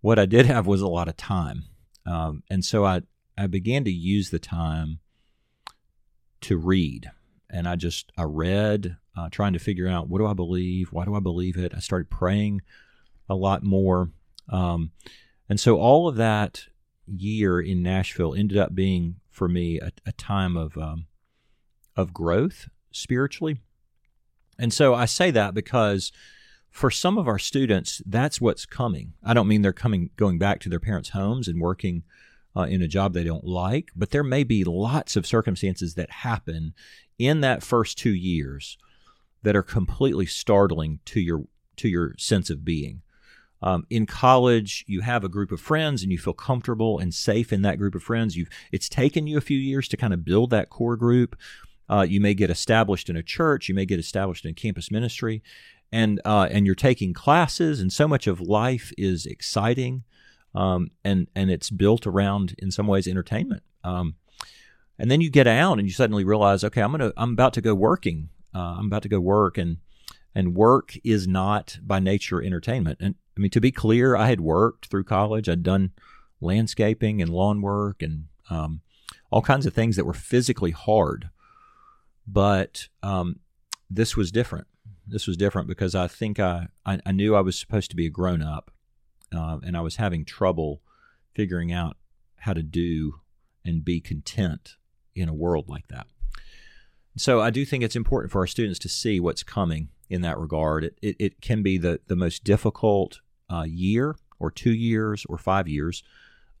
What 0.00 0.18
I 0.18 0.26
did 0.26 0.46
have 0.46 0.66
was 0.66 0.80
a 0.80 0.88
lot 0.88 1.08
of 1.08 1.16
time, 1.16 1.64
um, 2.06 2.42
and 2.50 2.64
so 2.64 2.84
I 2.84 3.02
I 3.40 3.46
began 3.46 3.84
to 3.84 3.90
use 3.90 4.28
the 4.28 4.38
time 4.38 4.98
to 6.42 6.58
read, 6.58 7.10
and 7.48 7.66
I 7.66 7.74
just 7.74 8.12
I 8.18 8.24
read, 8.24 8.98
uh, 9.16 9.30
trying 9.30 9.54
to 9.54 9.58
figure 9.58 9.88
out 9.88 10.08
what 10.08 10.18
do 10.18 10.26
I 10.26 10.34
believe, 10.34 10.92
why 10.92 11.06
do 11.06 11.14
I 11.14 11.20
believe 11.20 11.56
it. 11.56 11.72
I 11.74 11.78
started 11.78 12.10
praying 12.10 12.60
a 13.30 13.34
lot 13.34 13.62
more, 13.62 14.10
um, 14.50 14.90
and 15.48 15.58
so 15.58 15.78
all 15.78 16.06
of 16.06 16.16
that 16.16 16.66
year 17.06 17.58
in 17.58 17.82
Nashville 17.82 18.34
ended 18.34 18.58
up 18.58 18.74
being 18.74 19.16
for 19.30 19.48
me 19.48 19.80
a, 19.80 19.90
a 20.04 20.12
time 20.12 20.54
of 20.54 20.76
um, 20.76 21.06
of 21.96 22.12
growth 22.12 22.68
spiritually. 22.90 23.56
And 24.58 24.70
so 24.70 24.94
I 24.94 25.06
say 25.06 25.30
that 25.30 25.54
because 25.54 26.12
for 26.70 26.90
some 26.90 27.16
of 27.16 27.26
our 27.26 27.38
students, 27.38 28.02
that's 28.04 28.38
what's 28.38 28.66
coming. 28.66 29.14
I 29.24 29.32
don't 29.32 29.48
mean 29.48 29.62
they're 29.62 29.72
coming 29.72 30.10
going 30.16 30.38
back 30.38 30.60
to 30.60 30.68
their 30.68 30.78
parents' 30.78 31.08
homes 31.10 31.48
and 31.48 31.58
working 31.58 32.02
uh, 32.56 32.62
in 32.62 32.82
a 32.82 32.88
job 32.88 33.12
they 33.12 33.24
don't 33.24 33.44
like, 33.44 33.90
but 33.94 34.10
there 34.10 34.24
may 34.24 34.44
be 34.44 34.64
lots 34.64 35.16
of 35.16 35.26
circumstances 35.26 35.94
that 35.94 36.10
happen 36.10 36.74
in 37.18 37.40
that 37.40 37.62
first 37.62 37.98
two 37.98 38.14
years 38.14 38.76
that 39.42 39.56
are 39.56 39.62
completely 39.62 40.26
startling 40.26 41.00
to 41.04 41.20
your 41.20 41.44
to 41.76 41.88
your 41.88 42.14
sense 42.18 42.50
of 42.50 42.64
being. 42.64 43.02
Um, 43.62 43.86
in 43.90 44.06
college, 44.06 44.84
you 44.86 45.02
have 45.02 45.22
a 45.22 45.28
group 45.28 45.52
of 45.52 45.60
friends 45.60 46.02
and 46.02 46.10
you 46.10 46.18
feel 46.18 46.32
comfortable 46.32 46.98
and 46.98 47.12
safe 47.12 47.52
in 47.52 47.62
that 47.62 47.78
group 47.78 47.94
of 47.94 48.02
friends. 48.02 48.36
You've 48.36 48.48
it's 48.72 48.88
taken 48.88 49.26
you 49.26 49.36
a 49.36 49.42
few 49.42 49.58
years 49.58 49.86
to 49.88 49.96
kind 49.96 50.14
of 50.14 50.24
build 50.24 50.50
that 50.50 50.70
core 50.70 50.96
group. 50.96 51.36
Uh, 51.88 52.06
you 52.08 52.20
may 52.20 52.34
get 52.34 52.50
established 52.50 53.10
in 53.10 53.16
a 53.16 53.22
church. 53.22 53.68
You 53.68 53.74
may 53.74 53.84
get 53.84 53.98
established 53.98 54.44
in 54.44 54.54
campus 54.54 54.90
ministry, 54.90 55.42
and 55.92 56.20
uh, 56.24 56.48
and 56.50 56.64
you're 56.64 56.74
taking 56.74 57.12
classes, 57.12 57.80
and 57.80 57.92
so 57.92 58.06
much 58.08 58.26
of 58.26 58.40
life 58.40 58.92
is 58.96 59.26
exciting. 59.26 60.04
Um, 60.54 60.90
and 61.04 61.28
and 61.34 61.50
it's 61.50 61.70
built 61.70 62.06
around 62.06 62.54
in 62.58 62.70
some 62.70 62.86
ways 62.86 63.06
entertainment. 63.06 63.62
Um, 63.84 64.16
and 64.98 65.10
then 65.10 65.20
you 65.20 65.30
get 65.30 65.46
out 65.46 65.78
and 65.78 65.88
you 65.88 65.94
suddenly 65.94 66.24
realize, 66.24 66.62
okay, 66.64 66.82
I'm 66.82 66.90
gonna 66.90 67.12
I'm 67.16 67.32
about 67.32 67.54
to 67.54 67.60
go 67.60 67.74
working. 67.74 68.28
Uh, 68.54 68.76
I'm 68.78 68.86
about 68.86 69.02
to 69.02 69.08
go 69.08 69.20
work, 69.20 69.56
and 69.56 69.78
and 70.34 70.54
work 70.54 70.94
is 71.04 71.26
not 71.26 71.78
by 71.82 71.98
nature 71.98 72.42
entertainment. 72.42 72.98
And 73.00 73.14
I 73.36 73.40
mean, 73.40 73.50
to 73.52 73.60
be 73.60 73.72
clear, 73.72 74.16
I 74.16 74.28
had 74.28 74.40
worked 74.40 74.86
through 74.86 75.04
college. 75.04 75.48
I'd 75.48 75.62
done 75.62 75.92
landscaping 76.40 77.20
and 77.20 77.30
lawn 77.30 77.62
work 77.62 78.02
and 78.02 78.26
um, 78.48 78.80
all 79.30 79.42
kinds 79.42 79.66
of 79.66 79.74
things 79.74 79.96
that 79.96 80.04
were 80.04 80.12
physically 80.12 80.70
hard. 80.70 81.30
But 82.26 82.88
um, 83.02 83.40
this 83.88 84.16
was 84.16 84.30
different. 84.30 84.66
This 85.06 85.26
was 85.26 85.36
different 85.36 85.68
because 85.68 85.94
I 85.94 86.06
think 86.06 86.38
I, 86.38 86.68
I, 86.86 87.00
I 87.04 87.12
knew 87.12 87.34
I 87.34 87.40
was 87.40 87.58
supposed 87.58 87.90
to 87.90 87.96
be 87.96 88.06
a 88.06 88.10
grown 88.10 88.42
up, 88.42 88.70
uh, 89.34 89.58
and 89.64 89.76
I 89.76 89.80
was 89.80 89.96
having 89.96 90.24
trouble 90.24 90.82
figuring 91.34 91.72
out 91.72 91.96
how 92.36 92.52
to 92.52 92.62
do 92.62 93.20
and 93.64 93.84
be 93.84 94.00
content 94.00 94.76
in 95.14 95.28
a 95.28 95.34
world 95.34 95.68
like 95.68 95.88
that. 95.88 96.06
So 97.16 97.40
I 97.40 97.50
do 97.50 97.64
think 97.64 97.82
it's 97.82 97.96
important 97.96 98.32
for 98.32 98.40
our 98.40 98.46
students 98.46 98.78
to 98.80 98.88
see 98.88 99.20
what's 99.20 99.42
coming 99.42 99.88
in 100.08 100.22
that 100.22 100.38
regard. 100.38 100.84
It, 100.84 100.98
it, 101.02 101.16
it 101.18 101.40
can 101.40 101.62
be 101.62 101.76
the, 101.76 102.00
the 102.06 102.16
most 102.16 102.44
difficult 102.44 103.20
uh, 103.50 103.64
year 103.66 104.16
or 104.38 104.50
two 104.50 104.72
years 104.72 105.26
or 105.28 105.38
five 105.38 105.68
years 105.68 106.02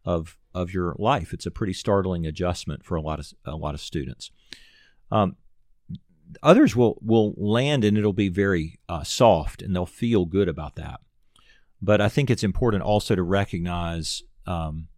of 0.04 0.36
of 0.52 0.72
your 0.72 0.96
life. 0.98 1.32
It's 1.32 1.46
a 1.46 1.50
pretty 1.50 1.72
startling 1.72 2.26
adjustment 2.26 2.84
for 2.84 2.96
a 2.96 3.00
lot 3.00 3.18
of 3.18 3.32
a 3.44 3.56
lot 3.56 3.74
of 3.74 3.80
students. 3.80 4.30
Um, 5.10 5.36
others 6.42 6.74
will 6.74 6.98
will 7.00 7.34
land 7.36 7.84
and 7.84 7.96
it'll 7.96 8.12
be 8.12 8.28
very 8.28 8.78
uh, 8.88 9.02
soft 9.02 9.62
and 9.62 9.74
they'll 9.74 9.86
feel 9.86 10.24
good 10.24 10.48
about 10.48 10.76
that. 10.76 11.00
But 11.82 12.00
I 12.00 12.08
think 12.08 12.30
it's 12.30 12.44
important 12.44 12.82
also 12.82 13.14
to 13.14 13.22
recognize 13.22 14.22
um, 14.46 14.88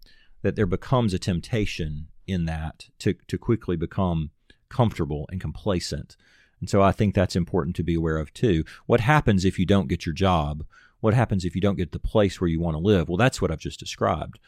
that 0.42 0.56
there 0.56 0.66
becomes 0.66 1.14
a 1.14 1.18
temptation 1.18 2.08
in 2.26 2.44
that 2.46 2.86
to 3.00 3.14
to 3.28 3.38
quickly 3.38 3.76
become 3.76 4.30
comfortable 4.68 5.26
and 5.30 5.40
complacent. 5.40 6.16
And 6.60 6.70
so 6.70 6.80
I 6.80 6.92
think 6.92 7.14
that's 7.14 7.36
important 7.36 7.76
to 7.76 7.82
be 7.82 7.94
aware 7.94 8.18
of 8.18 8.32
too. 8.32 8.64
What 8.86 9.00
happens 9.00 9.44
if 9.44 9.58
you 9.58 9.66
don't 9.66 9.88
get 9.88 10.06
your 10.06 10.14
job? 10.14 10.64
What 11.00 11.14
happens 11.14 11.44
if 11.44 11.56
you 11.56 11.60
don't 11.60 11.76
get 11.76 11.90
the 11.90 11.98
place 11.98 12.40
where 12.40 12.48
you 12.48 12.60
want 12.60 12.76
to 12.76 12.82
live? 12.82 13.08
Well, 13.08 13.18
that's 13.18 13.42
what 13.42 13.50
I've 13.50 13.58
just 13.58 13.80
described. 13.80 14.38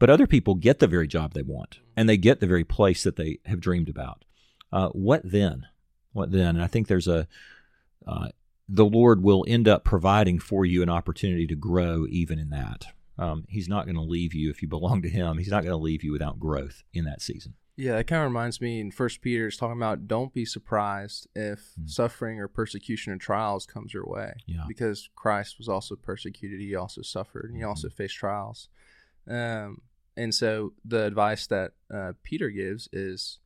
But 0.00 0.10
other 0.10 0.26
people 0.26 0.56
get 0.56 0.80
the 0.80 0.88
very 0.88 1.06
job 1.06 1.32
they 1.32 1.42
want 1.42 1.78
and 1.96 2.08
they 2.08 2.16
get 2.16 2.40
the 2.40 2.46
very 2.48 2.64
place 2.64 3.04
that 3.04 3.14
they 3.14 3.38
have 3.46 3.60
dreamed 3.60 3.88
about. 3.88 4.24
Uh, 4.72 4.88
what 4.88 5.22
then? 5.24 5.66
What 6.12 6.32
then? 6.32 6.56
And 6.56 6.62
I 6.62 6.66
think 6.66 6.88
there's 6.88 7.06
a, 7.06 7.28
uh, 8.06 8.28
the 8.68 8.84
Lord 8.84 9.22
will 9.22 9.44
end 9.48 9.68
up 9.68 9.84
providing 9.84 10.38
for 10.38 10.64
you 10.64 10.82
an 10.82 10.88
opportunity 10.88 11.46
to 11.46 11.56
grow 11.56 12.06
even 12.08 12.38
in 12.38 12.50
that. 12.50 12.86
Um, 13.18 13.44
he's 13.48 13.68
not 13.68 13.84
going 13.84 13.96
to 13.96 14.02
leave 14.02 14.34
you 14.34 14.50
if 14.50 14.62
you 14.62 14.68
belong 14.68 15.02
to 15.02 15.08
Him. 15.08 15.38
He's 15.38 15.50
not 15.50 15.62
going 15.62 15.72
to 15.72 15.82
leave 15.82 16.02
you 16.02 16.12
without 16.12 16.40
growth 16.40 16.82
in 16.94 17.04
that 17.04 17.20
season. 17.20 17.54
Yeah, 17.76 17.96
that 17.96 18.06
kind 18.06 18.22
of 18.22 18.28
reminds 18.28 18.60
me 18.60 18.80
in 18.80 18.90
First 18.90 19.22
Peter 19.22 19.46
is 19.46 19.56
talking 19.56 19.78
about 19.78 20.06
don't 20.06 20.34
be 20.34 20.44
surprised 20.44 21.26
if 21.34 21.72
mm. 21.80 21.88
suffering 21.88 22.38
or 22.38 22.46
persecution 22.46 23.12
and 23.12 23.20
trials 23.20 23.64
comes 23.64 23.94
your 23.94 24.04
way. 24.06 24.34
Yeah. 24.46 24.64
Because 24.68 25.08
Christ 25.14 25.56
was 25.58 25.68
also 25.68 25.96
persecuted, 25.96 26.60
he 26.60 26.74
also 26.74 27.02
suffered, 27.02 27.46
and 27.46 27.56
he 27.56 27.62
also 27.62 27.88
mm-hmm. 27.88 27.96
faced 27.96 28.16
trials. 28.16 28.68
Um, 29.28 29.80
and 30.16 30.34
so 30.34 30.74
the 30.84 31.04
advice 31.04 31.46
that 31.46 31.72
uh, 31.92 32.12
Peter 32.22 32.50
gives 32.50 32.88
is 32.92 33.38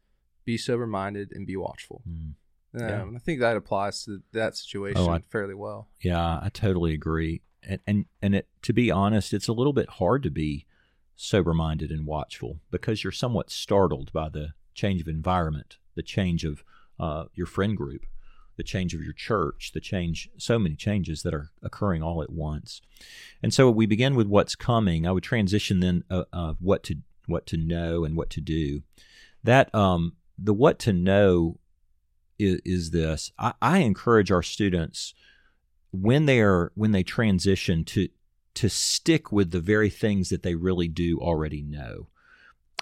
be 0.44 0.58
sober 0.58 0.86
minded 0.86 1.30
and 1.32 1.46
be 1.46 1.56
watchful. 1.56 2.02
Mm. 2.08 2.32
Yeah. 2.76 3.02
Um, 3.02 3.16
I 3.16 3.18
think 3.18 3.40
that 3.40 3.56
applies 3.56 4.04
to 4.04 4.22
that 4.32 4.56
situation 4.56 5.00
oh, 5.00 5.10
I, 5.10 5.22
fairly 5.30 5.54
well. 5.54 5.88
Yeah, 6.00 6.40
I 6.42 6.50
totally 6.52 6.94
agree. 6.94 7.42
And 7.62 7.80
and, 7.86 8.04
and 8.20 8.34
it, 8.34 8.48
to 8.62 8.72
be 8.72 8.90
honest, 8.90 9.32
it's 9.32 9.48
a 9.48 9.52
little 9.52 9.72
bit 9.72 9.88
hard 9.90 10.22
to 10.24 10.30
be 10.30 10.66
sober 11.16 11.54
minded 11.54 11.90
and 11.90 12.06
watchful 12.06 12.60
because 12.70 13.02
you're 13.02 13.12
somewhat 13.12 13.50
startled 13.50 14.12
by 14.12 14.28
the 14.28 14.50
change 14.74 15.00
of 15.00 15.08
environment, 15.08 15.78
the 15.94 16.02
change 16.02 16.44
of 16.44 16.62
uh, 17.00 17.24
your 17.34 17.46
friend 17.46 17.76
group 17.76 18.06
the 18.56 18.62
change 18.62 18.94
of 18.94 19.02
your 19.02 19.12
church, 19.12 19.72
the 19.74 19.80
change, 19.80 20.30
so 20.38 20.58
many 20.58 20.74
changes 20.74 21.22
that 21.22 21.34
are 21.34 21.50
occurring 21.62 22.02
all 22.02 22.22
at 22.22 22.30
once. 22.30 22.80
And 23.42 23.52
so 23.52 23.70
we 23.70 23.86
begin 23.86 24.14
with 24.14 24.26
what's 24.26 24.56
coming. 24.56 25.06
I 25.06 25.12
would 25.12 25.22
transition 25.22 25.80
then 25.80 26.04
uh, 26.10 26.24
uh, 26.32 26.54
what 26.58 26.82
to 26.84 26.96
what 27.26 27.46
to 27.46 27.56
know 27.56 28.04
and 28.04 28.16
what 28.16 28.30
to 28.30 28.40
do. 28.40 28.82
That 29.44 29.74
um, 29.74 30.14
the 30.38 30.54
what 30.54 30.78
to 30.80 30.92
know 30.92 31.58
is, 32.38 32.60
is 32.64 32.90
this. 32.90 33.32
I, 33.38 33.54
I 33.60 33.78
encourage 33.78 34.30
our 34.30 34.42
students 34.42 35.14
when 35.92 36.26
they 36.26 36.40
are 36.40 36.72
when 36.74 36.92
they 36.92 37.02
transition 37.02 37.84
to 37.84 38.08
to 38.54 38.68
stick 38.68 39.30
with 39.30 39.50
the 39.50 39.60
very 39.60 39.90
things 39.90 40.30
that 40.30 40.42
they 40.42 40.54
really 40.54 40.88
do 40.88 41.18
already 41.18 41.62
know. 41.62 42.08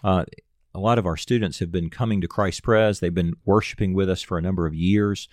Uh, 0.02 0.24
a 0.72 0.80
lot 0.80 0.98
of 0.98 1.06
our 1.06 1.16
students 1.16 1.58
have 1.60 1.72
been 1.72 1.90
coming 1.90 2.20
to 2.20 2.28
Christ 2.28 2.62
Pres. 2.62 3.00
They've 3.00 3.14
been 3.14 3.34
worshiping 3.44 3.94
with 3.94 4.10
us 4.10 4.22
for 4.22 4.38
a 4.38 4.42
number 4.42 4.66
of 4.66 4.74
years 4.74 5.28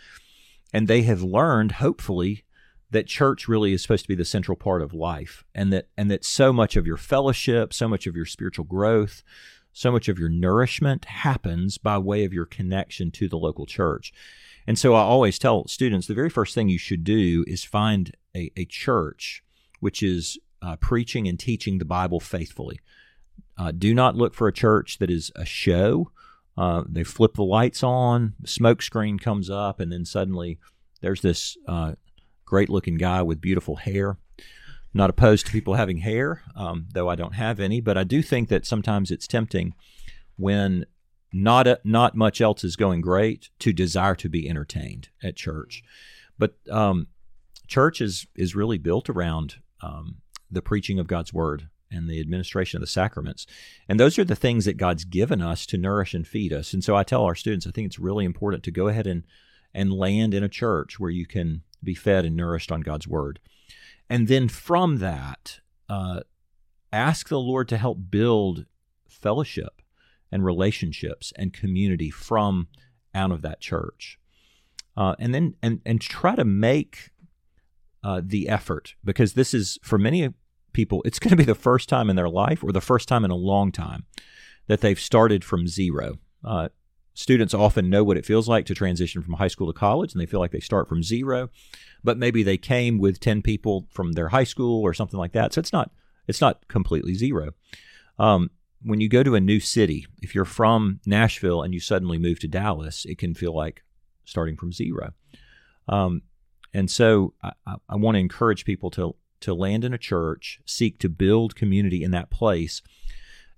and 0.73 0.87
they 0.87 1.03
have 1.03 1.21
learned 1.21 1.73
hopefully 1.73 2.43
that 2.91 3.07
church 3.07 3.47
really 3.47 3.73
is 3.73 3.81
supposed 3.81 4.03
to 4.03 4.09
be 4.09 4.15
the 4.15 4.25
central 4.25 4.55
part 4.55 4.81
of 4.81 4.93
life 4.93 5.43
and 5.55 5.71
that 5.71 5.87
and 5.97 6.11
that 6.11 6.25
so 6.25 6.51
much 6.51 6.75
of 6.75 6.85
your 6.85 6.97
fellowship 6.97 7.73
so 7.73 7.87
much 7.87 8.07
of 8.07 8.15
your 8.15 8.25
spiritual 8.25 8.65
growth 8.65 9.23
so 9.73 9.91
much 9.91 10.07
of 10.07 10.19
your 10.19 10.29
nourishment 10.29 11.05
happens 11.05 11.77
by 11.77 11.97
way 11.97 12.23
of 12.23 12.33
your 12.33 12.45
connection 12.45 13.11
to 13.11 13.27
the 13.27 13.37
local 13.37 13.65
church 13.65 14.13
and 14.67 14.77
so 14.77 14.93
i 14.93 15.01
always 15.01 15.39
tell 15.39 15.67
students 15.67 16.07
the 16.07 16.13
very 16.13 16.29
first 16.29 16.53
thing 16.53 16.69
you 16.69 16.77
should 16.77 17.03
do 17.03 17.43
is 17.47 17.63
find 17.63 18.15
a, 18.35 18.51
a 18.55 18.65
church 18.65 19.43
which 19.79 20.03
is 20.03 20.37
uh, 20.61 20.75
preaching 20.77 21.27
and 21.27 21.39
teaching 21.39 21.77
the 21.77 21.85
bible 21.85 22.19
faithfully 22.19 22.79
uh, 23.57 23.71
do 23.71 23.93
not 23.93 24.15
look 24.15 24.33
for 24.33 24.47
a 24.47 24.53
church 24.53 24.97
that 24.99 25.09
is 25.09 25.31
a 25.35 25.45
show 25.45 26.11
uh, 26.57 26.83
they 26.87 27.03
flip 27.03 27.35
the 27.35 27.43
lights 27.43 27.83
on, 27.83 28.33
the 28.39 28.47
smoke 28.47 28.81
screen 28.81 29.17
comes 29.17 29.49
up, 29.49 29.79
and 29.79 29.91
then 29.91 30.05
suddenly 30.05 30.59
there's 31.01 31.21
this 31.21 31.57
uh, 31.67 31.93
great 32.45 32.69
looking 32.69 32.97
guy 32.97 33.21
with 33.21 33.41
beautiful 33.41 33.77
hair. 33.77 34.17
Not 34.93 35.10
opposed 35.10 35.45
to 35.45 35.51
people 35.51 35.75
having 35.75 35.98
hair, 35.98 36.41
um, 36.55 36.88
though 36.93 37.10
I 37.10 37.15
don't 37.15 37.36
have 37.36 37.60
any, 37.60 37.79
but 37.79 37.98
I 37.98 38.03
do 38.03 38.21
think 38.21 38.50
that 38.50 38.65
sometimes 38.65 39.10
it's 39.10 39.27
tempting 39.27 39.74
when 40.36 40.86
not 41.31 41.67
a, 41.67 41.79
not 41.83 42.15
much 42.15 42.41
else 42.41 42.63
is 42.63 42.75
going 42.75 43.01
great 43.01 43.50
to 43.60 43.71
desire 43.71 44.15
to 44.15 44.29
be 44.29 44.50
entertained 44.50 45.10
at 45.24 45.38
church. 45.38 45.81
But 46.38 46.55
um, 46.69 47.07
church 47.67 48.01
is 48.01 48.27
is 48.36 48.55
really 48.55 48.77
built 48.77 49.10
around 49.10 49.55
um, 49.81 50.17
the 50.50 50.62
preaching 50.62 51.00
of 51.00 51.07
God's 51.07 51.33
word 51.33 51.69
and 51.91 52.10
the 52.10 52.19
administration 52.19 52.77
of 52.77 52.81
the 52.81 52.88
sacraments. 52.88 53.45
And 53.88 54.00
those 54.00 54.17
are 54.17 54.24
the 54.24 54.36
things 54.36 54.65
that 54.65 54.77
God's 54.77 55.03
given 55.03 55.41
us 55.41 55.65
to 55.67 55.77
nourish 55.77 56.13
and 56.13 56.27
feed 56.27 56.53
us. 56.53 56.74
And 56.74 56.83
so 56.83 56.95
I 56.95 57.03
tell 57.03 57.24
our 57.24 57.36
students, 57.36 57.67
I 57.67 57.71
think 57.71 57.86
it's 57.86 58.00
really 58.00 58.25
important 58.25 58.63
to 58.63 58.71
go 58.71 58.88
ahead 58.88 59.07
and, 59.07 59.24
and 59.74 59.93
land 59.93 60.33
in 60.33 60.43
a 60.43 60.50
church 60.50 61.00
where 61.00 61.10
you 61.10 61.25
can 61.25 61.63
be 61.83 61.93
fed 61.93 62.25
and 62.25 62.36
nourished 62.36 62.71
on 62.71 62.81
God's 62.81 63.07
word. 63.07 63.39
And 64.11 64.27
then 64.27 64.49
from 64.49 64.97
that, 64.97 65.61
uh, 65.87 66.19
ask 66.91 67.29
the 67.29 67.39
Lord 67.39 67.69
to 67.69 67.77
help 67.77 67.97
build 68.09 68.65
fellowship 69.07 69.81
and 70.29 70.43
relationships 70.43 71.31
and 71.37 71.53
community 71.53 72.09
from 72.09 72.67
out 73.15 73.31
of 73.31 73.41
that 73.43 73.61
church. 73.61 74.19
Uh, 74.97 75.15
and 75.17 75.33
then 75.33 75.55
and 75.63 75.79
and 75.85 76.01
try 76.01 76.35
to 76.35 76.43
make 76.43 77.11
uh, 78.03 78.19
the 78.21 78.49
effort 78.49 78.95
because 79.01 79.31
this 79.31 79.53
is 79.53 79.79
for 79.81 79.97
many 79.97 80.33
people, 80.73 81.01
it's 81.05 81.17
going 81.17 81.29
to 81.29 81.37
be 81.37 81.45
the 81.45 81.55
first 81.55 81.87
time 81.87 82.09
in 82.09 82.17
their 82.17 82.27
life 82.27 82.65
or 82.65 82.73
the 82.73 82.81
first 82.81 83.07
time 83.07 83.23
in 83.23 83.31
a 83.31 83.35
long 83.35 83.71
time 83.71 84.03
that 84.67 84.81
they've 84.81 84.99
started 84.99 85.45
from 85.45 85.69
zero. 85.69 86.19
Uh, 86.43 86.67
students 87.13 87.53
often 87.53 87.89
know 87.89 88.03
what 88.03 88.17
it 88.17 88.25
feels 88.25 88.47
like 88.47 88.65
to 88.65 88.75
transition 88.75 89.21
from 89.21 89.33
high 89.33 89.47
school 89.47 89.71
to 89.71 89.77
college 89.77 90.13
and 90.13 90.21
they 90.21 90.25
feel 90.25 90.39
like 90.39 90.51
they 90.51 90.59
start 90.59 90.87
from 90.87 91.03
zero, 91.03 91.49
but 92.03 92.17
maybe 92.17 92.43
they 92.43 92.57
came 92.57 92.97
with 92.97 93.19
10 93.19 93.41
people 93.41 93.87
from 93.91 94.13
their 94.13 94.29
high 94.29 94.43
school 94.43 94.81
or 94.81 94.93
something 94.93 95.19
like 95.19 95.33
that. 95.33 95.53
So 95.53 95.59
it's 95.59 95.73
not, 95.73 95.91
it's 96.27 96.41
not 96.41 96.67
completely 96.67 97.13
zero. 97.13 97.51
Um, 98.17 98.49
when 98.83 99.01
you 99.01 99.09
go 99.09 99.23
to 99.23 99.35
a 99.35 99.41
new 99.41 99.59
city, 99.59 100.07
if 100.21 100.33
you're 100.33 100.45
from 100.45 100.99
Nashville 101.05 101.61
and 101.61 101.73
you 101.73 101.79
suddenly 101.79 102.17
move 102.17 102.39
to 102.39 102.47
Dallas, 102.47 103.05
it 103.05 103.17
can 103.17 103.33
feel 103.33 103.55
like 103.55 103.83
starting 104.25 104.55
from 104.55 104.71
zero. 104.71 105.13
Um, 105.87 106.23
and 106.73 106.89
so 106.89 107.33
I, 107.43 107.51
I 107.67 107.95
want 107.95 108.15
to 108.15 108.19
encourage 108.19 108.65
people 108.65 108.89
to 108.91 109.15
to 109.41 109.53
land 109.53 109.83
in 109.83 109.93
a 109.93 109.97
church, 109.97 110.61
seek 110.65 110.99
to 110.99 111.09
build 111.09 111.55
community 111.55 112.03
in 112.03 112.11
that 112.11 112.29
place. 112.29 112.81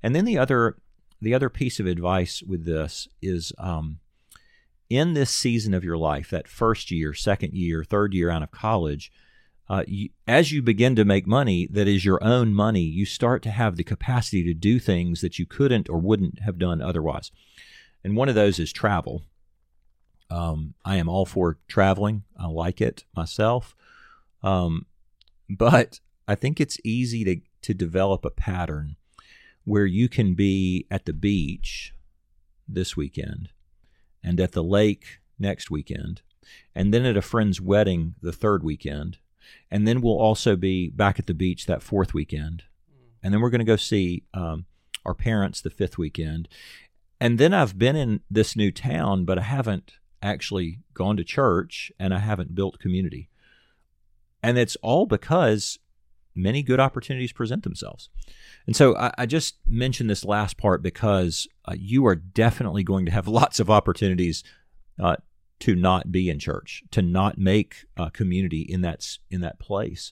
And 0.01 0.15
then 0.15 0.25
the 0.25 0.37
other 0.37 0.77
the 1.23 1.33
other 1.33 1.49
piece 1.49 1.79
of 1.79 1.85
advice 1.85 2.43
with 2.43 2.65
this 2.65 3.07
is 3.21 3.53
um, 3.57 3.99
in 4.89 5.13
this 5.13 5.31
season 5.31 5.73
of 5.73 5.83
your 5.83 5.97
life, 5.97 6.29
that 6.29 6.47
first 6.47 6.91
year, 6.91 7.13
second 7.13 7.53
year, 7.53 7.83
third 7.83 8.13
year 8.13 8.29
out 8.29 8.43
of 8.43 8.51
college, 8.51 9.11
uh, 9.69 9.83
you, 9.87 10.09
as 10.27 10.51
you 10.51 10.61
begin 10.61 10.95
to 10.95 11.05
make 11.05 11.25
money 11.25 11.67
that 11.71 11.87
is 11.87 12.03
your 12.03 12.21
own 12.23 12.53
money, 12.53 12.81
you 12.81 13.05
start 13.05 13.41
to 13.43 13.49
have 13.49 13.77
the 13.77 13.83
capacity 13.83 14.43
to 14.43 14.53
do 14.53 14.79
things 14.79 15.21
that 15.21 15.39
you 15.39 15.45
couldn't 15.45 15.89
or 15.89 15.97
wouldn't 15.97 16.39
have 16.41 16.59
done 16.59 16.81
otherwise. 16.81 17.31
And 18.03 18.17
one 18.17 18.27
of 18.27 18.35
those 18.35 18.59
is 18.59 18.73
travel. 18.73 19.23
Um, 20.29 20.73
I 20.83 20.97
am 20.97 21.07
all 21.07 21.25
for 21.25 21.57
traveling. 21.67 22.23
I 22.37 22.47
like 22.47 22.81
it 22.81 23.05
myself. 23.15 23.75
Um, 24.41 24.87
but 25.49 26.01
I 26.27 26.35
think 26.35 26.59
it's 26.59 26.77
easy 26.83 27.23
to 27.23 27.41
to 27.61 27.73
develop 27.73 28.25
a 28.25 28.29
pattern 28.29 28.97
where 29.65 29.85
you 29.85 30.09
can 30.09 30.33
be 30.33 30.85
at 30.91 31.05
the 31.05 31.13
beach 31.13 31.93
this 32.67 32.95
weekend 32.95 33.49
and 34.23 34.39
at 34.39 34.51
the 34.53 34.63
lake 34.63 35.19
next 35.37 35.69
weekend 35.69 36.21
and 36.75 36.93
then 36.93 37.05
at 37.05 37.17
a 37.17 37.21
friend's 37.21 37.61
wedding 37.61 38.15
the 38.21 38.31
third 38.31 38.63
weekend 38.63 39.17
and 39.69 39.87
then 39.87 40.01
we'll 40.01 40.19
also 40.19 40.55
be 40.55 40.89
back 40.89 41.19
at 41.19 41.27
the 41.27 41.33
beach 41.33 41.65
that 41.65 41.83
fourth 41.83 42.13
weekend. 42.13 42.63
And 43.21 43.33
then 43.33 43.41
we're 43.41 43.49
going 43.49 43.59
to 43.59 43.65
go 43.65 43.75
see 43.75 44.23
um, 44.33 44.65
our 45.05 45.13
parents 45.13 45.61
the 45.61 45.69
fifth 45.69 45.97
weekend. 45.97 46.47
And 47.19 47.39
then 47.39 47.53
i've 47.53 47.79
been 47.79 47.95
in 47.95 48.19
this 48.29 48.55
new 48.55 48.69
town 48.71 49.23
but 49.23 49.39
i 49.39 49.43
haven't 49.43 49.93
actually 50.21 50.79
gone 50.93 51.15
to 51.15 51.23
church 51.23 51.91
and 51.97 52.13
i 52.13 52.19
haven't 52.19 52.55
built 52.55 52.79
community. 52.79 53.29
And 54.41 54.57
it's 54.57 54.75
all 54.81 55.05
because 55.05 55.79
many 56.35 56.63
good 56.63 56.79
opportunities 56.79 57.31
present 57.31 57.63
themselves. 57.63 58.09
And 58.65 58.75
so 58.75 58.95
I, 58.97 59.11
I 59.19 59.25
just 59.25 59.55
mentioned 59.67 60.09
this 60.09 60.25
last 60.25 60.57
part 60.57 60.81
because 60.81 61.47
uh, 61.65 61.75
you 61.77 62.05
are 62.05 62.15
definitely 62.15 62.83
going 62.83 63.05
to 63.05 63.11
have 63.11 63.27
lots 63.41 63.59
of 63.59 63.69
opportunities 63.69 64.43
uh, 65.01 65.17
to 65.59 65.75
not 65.75 66.11
be 66.11 66.29
in 66.29 66.39
church, 66.39 66.83
to 66.91 67.01
not 67.01 67.37
make 67.37 67.85
a 67.97 68.11
community 68.11 68.61
in 68.61 68.81
that 68.81 69.05
in 69.31 69.41
that 69.41 69.59
place. 69.59 70.11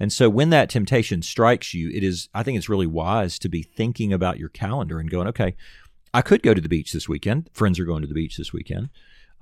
And 0.00 0.12
so 0.12 0.28
when 0.30 0.50
that 0.50 0.70
temptation 0.70 1.22
strikes 1.22 1.74
you, 1.74 1.90
it 1.90 2.04
is 2.04 2.28
I 2.34 2.42
think 2.42 2.56
it's 2.56 2.68
really 2.68 2.86
wise 2.86 3.38
to 3.40 3.48
be 3.48 3.62
thinking 3.62 4.12
about 4.12 4.38
your 4.38 4.48
calendar 4.48 5.00
and 5.00 5.10
going, 5.10 5.26
okay, 5.28 5.56
I 6.14 6.22
could 6.22 6.42
go 6.42 6.54
to 6.54 6.60
the 6.60 6.68
beach 6.68 6.92
this 6.92 7.08
weekend. 7.08 7.50
Friends 7.52 7.78
are 7.78 7.84
going 7.84 8.02
to 8.02 8.08
the 8.08 8.14
beach 8.14 8.36
this 8.36 8.52
weekend. 8.52 8.90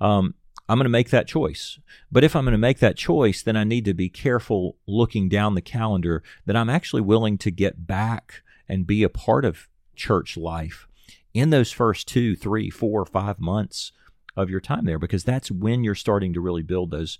Um, 0.01 0.35
I'm 0.69 0.77
going 0.77 0.85
to 0.85 0.89
make 0.89 1.09
that 1.11 1.27
choice. 1.27 1.79
But 2.11 2.23
if 2.23 2.35
I'm 2.35 2.43
going 2.43 2.51
to 2.51 2.57
make 2.57 2.79
that 2.79 2.97
choice, 2.97 3.41
then 3.41 3.55
I 3.55 3.63
need 3.63 3.85
to 3.85 3.93
be 3.93 4.09
careful 4.09 4.77
looking 4.85 5.29
down 5.29 5.55
the 5.55 5.61
calendar 5.61 6.23
that 6.45 6.55
I'm 6.55 6.69
actually 6.69 7.01
willing 7.01 7.37
to 7.39 7.51
get 7.51 7.87
back 7.87 8.43
and 8.67 8.85
be 8.85 9.03
a 9.03 9.09
part 9.09 9.45
of 9.45 9.69
church 9.95 10.35
life 10.37 10.87
in 11.33 11.51
those 11.51 11.71
first 11.71 12.07
two, 12.07 12.35
three, 12.35 12.69
four, 12.69 13.05
five 13.05 13.39
months 13.39 13.91
of 14.35 14.49
your 14.49 14.59
time 14.59 14.85
there, 14.85 14.99
because 14.99 15.23
that's 15.23 15.49
when 15.49 15.83
you're 15.83 15.95
starting 15.95 16.33
to 16.33 16.41
really 16.41 16.63
build 16.63 16.91
those 16.91 17.19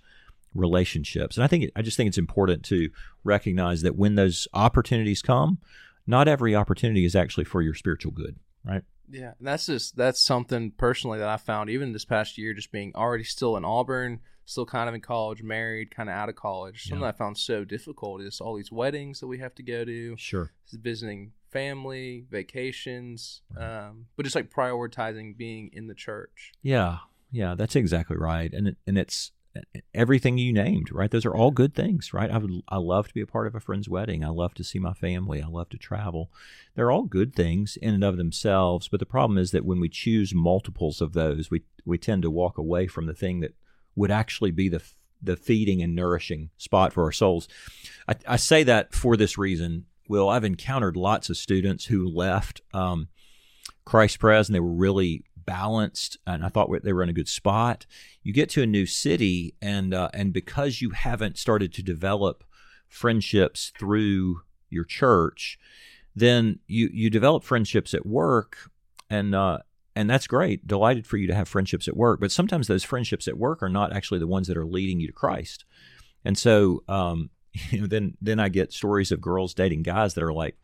relationships. 0.54 1.38
And 1.38 1.44
I 1.44 1.48
think 1.48 1.72
I 1.76 1.82
just 1.82 1.98
think 1.98 2.08
it's 2.08 2.18
important 2.18 2.64
to 2.66 2.90
recognize 3.24 3.82
that 3.82 3.96
when 3.96 4.16
those 4.16 4.48
opportunities 4.54 5.22
come, 5.22 5.60
not 6.06 6.28
every 6.28 6.56
opportunity 6.56 7.06
is 7.06 7.16
actually 7.16 7.46
for 7.46 7.62
your 7.62 7.74
spiritual 7.74 8.12
good, 8.12 8.38
right? 8.64 8.84
Yeah, 9.10 9.34
and 9.38 9.48
that's 9.48 9.66
just 9.66 9.96
that's 9.96 10.22
something 10.22 10.72
personally 10.72 11.20
that 11.20 11.30
I 11.30 11.38
found 11.38 11.70
even 11.70 11.94
this 11.94 12.06
past 12.06 12.38
year, 12.38 12.54
just 12.54 12.72
being 12.72 12.94
already 12.96 13.24
still 13.24 13.58
in 13.58 13.66
Auburn, 13.66 14.20
still 14.46 14.66
kind 14.66 14.90
of 14.90 14.96
in 14.96 15.02
college, 15.02 15.44
married, 15.44 15.96
kind 15.96 16.10
of 16.10 16.16
out 16.16 16.30
of 16.30 16.36
college. 16.36 16.84
Something 16.84 17.04
yeah. 17.04 17.10
I 17.10 17.12
found 17.14 17.38
so 17.38 17.64
difficult 17.64 18.22
is 18.22 18.42
all 18.42 18.56
these 18.56 18.72
weddings 18.72 19.20
that 19.20 19.28
we 19.28 19.40
have 19.40 19.56
to 19.56 19.64
go 19.64 19.86
to. 19.86 20.16
Sure, 20.18 20.52
visiting 20.74 21.32
family, 21.52 22.26
vacations, 22.30 23.42
right. 23.56 23.88
um, 23.88 24.08
but 24.16 24.24
just 24.24 24.36
like 24.36 24.50
prioritizing 24.52 25.38
being 25.38 25.70
in 25.74 25.88
the 25.88 25.96
church. 25.96 26.52
Yeah, 26.62 26.98
yeah, 27.32 27.56
that's 27.56 27.76
exactly 27.76 28.18
right, 28.18 28.54
and 28.54 28.70
it, 28.70 28.78
and 28.86 28.98
it's 28.98 29.32
everything 29.94 30.38
you 30.38 30.54
named, 30.54 30.92
right? 30.92 31.10
Those 31.10 31.26
are 31.26 31.36
all 31.36 31.52
good 31.52 31.74
things, 31.74 32.14
right? 32.14 32.30
I 32.30 32.38
would 32.38 32.62
I 32.68 32.78
love 32.78 33.08
to 33.08 33.14
be 33.14 33.22
a 33.22 33.28
part 33.28 33.48
of 33.48 33.56
a 33.56 33.60
friend's 33.60 33.90
wedding. 33.90 34.24
I 34.24 34.30
love 34.30 34.54
to 34.56 34.64
see 34.64 34.80
my 34.80 34.94
family. 34.94 35.42
I 35.42 35.48
love 35.48 35.70
to 35.70 35.78
travel. 35.78 36.32
They're 36.76 36.92
all 36.92 37.04
good 37.04 37.36
things 37.36 37.78
in 37.82 37.94
and 37.94 38.04
of 38.04 38.18
themselves, 38.18 38.88
but 38.88 39.00
the 39.00 39.06
problem 39.06 39.38
is 39.38 39.52
that 39.52 39.66
when 39.66 39.80
we 39.80 39.90
choose 39.90 40.34
multiples 40.34 41.02
of 41.02 41.14
those, 41.14 41.52
we 41.52 41.64
we 41.86 41.98
tend 41.98 42.24
to 42.24 42.32
walk 42.32 42.58
away 42.58 42.88
from 42.88 43.06
the 43.06 43.14
thing 43.14 43.40
that 43.42 43.56
would 43.96 44.12
actually 44.12 44.52
be 44.52 44.70
the 44.70 44.82
the 45.22 45.36
feeding 45.36 45.82
and 45.82 45.96
nourishing 45.96 46.50
spot 46.58 46.94
for 46.94 47.04
our 47.04 47.12
souls. 47.12 47.48
I, 48.08 48.16
I 48.28 48.36
say 48.38 48.64
that 48.64 48.94
for 48.94 49.18
this 49.18 49.38
reason. 49.38 49.86
Will 50.10 50.30
I've 50.30 50.46
encountered 50.46 50.96
lots 50.96 51.30
of 51.30 51.36
students 51.36 51.84
who 51.84 52.08
left 52.08 52.62
um, 52.74 53.10
Christ 53.84 54.20
Pres 54.20 54.48
and 54.48 54.56
they 54.56 54.62
were 54.62 54.72
really 54.72 55.24
balanced, 55.48 56.18
and 56.28 56.46
I 56.46 56.50
thought 56.50 56.70
they 56.84 56.94
were 56.94 57.02
in 57.02 57.10
a 57.10 57.14
good 57.14 57.28
spot. 57.28 57.88
You 58.22 58.34
get 58.34 58.50
to 58.52 58.62
a 58.62 58.68
new 58.68 58.86
city, 58.86 59.56
and 59.60 59.96
uh, 59.96 60.10
and 60.14 60.32
because 60.32 60.82
you 60.82 60.92
haven't 60.92 61.40
started 61.40 61.74
to 61.74 61.82
develop 61.82 62.44
friendships 62.88 63.72
through 63.80 64.42
your 64.70 64.84
church, 64.84 65.58
then 66.16 66.60
you 66.68 66.90
you 66.94 67.10
develop 67.10 67.44
friendships 67.44 67.94
at 67.94 68.06
work, 68.06 68.70
and 69.10 69.34
uh, 69.34 69.60
and 69.96 70.10
that's 70.10 70.28
great. 70.28 70.68
Delighted 70.68 71.08
for 71.08 71.18
you 71.18 71.28
to 71.28 71.36
have 71.36 71.48
friendships 71.48 71.88
at 71.88 71.98
work, 71.98 72.20
but 72.20 72.32
sometimes 72.32 72.68
those 72.68 72.84
friendships 72.84 73.28
at 73.28 73.38
work 73.38 73.64
are 73.64 73.70
not 73.70 73.94
actually 73.94 74.20
the 74.20 74.28
ones 74.28 74.48
that 74.48 74.58
are 74.58 74.66
leading 74.66 75.00
you 75.00 75.08
to 75.08 75.14
Christ, 75.14 75.66
and 76.24 76.38
so 76.38 76.84
um, 76.88 77.30
you 77.72 77.82
know 77.82 77.88
then 77.88 78.18
then 78.22 78.40
I 78.40 78.50
get 78.50 78.74
stories 78.74 79.12
of 79.12 79.22
girls 79.22 79.54
dating 79.54 79.84
guys 79.84 80.14
that 80.14 80.24
are 80.24 80.34
like. 80.34 80.58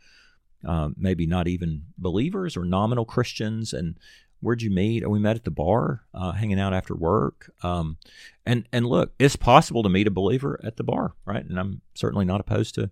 Um, 0.65 0.95
maybe 0.97 1.27
not 1.27 1.49
even 1.49 1.87
believers 1.97 2.55
or 2.55 2.63
nominal 2.63 3.03
Christians, 3.03 3.73
and 3.73 3.97
where'd 4.43 4.61
you 4.61 4.69
meet? 4.69 5.03
Oh, 5.03 5.09
we 5.09 5.19
met 5.19 5.35
at 5.35 5.43
the 5.43 5.51
bar, 5.51 6.03
uh, 6.13 6.33
hanging 6.33 6.59
out 6.59 6.73
after 6.73 6.95
work. 6.95 7.51
Um, 7.63 7.97
and 8.45 8.67
and 8.71 8.85
look, 8.85 9.13
it's 9.17 9.35
possible 9.35 9.83
to 9.83 9.89
meet 9.89 10.07
a 10.07 10.11
believer 10.11 10.59
at 10.63 10.77
the 10.77 10.83
bar, 10.83 11.15
right? 11.25 11.45
And 11.45 11.59
I'm 11.59 11.81
certainly 11.95 12.25
not 12.25 12.41
opposed 12.41 12.75
to 12.75 12.91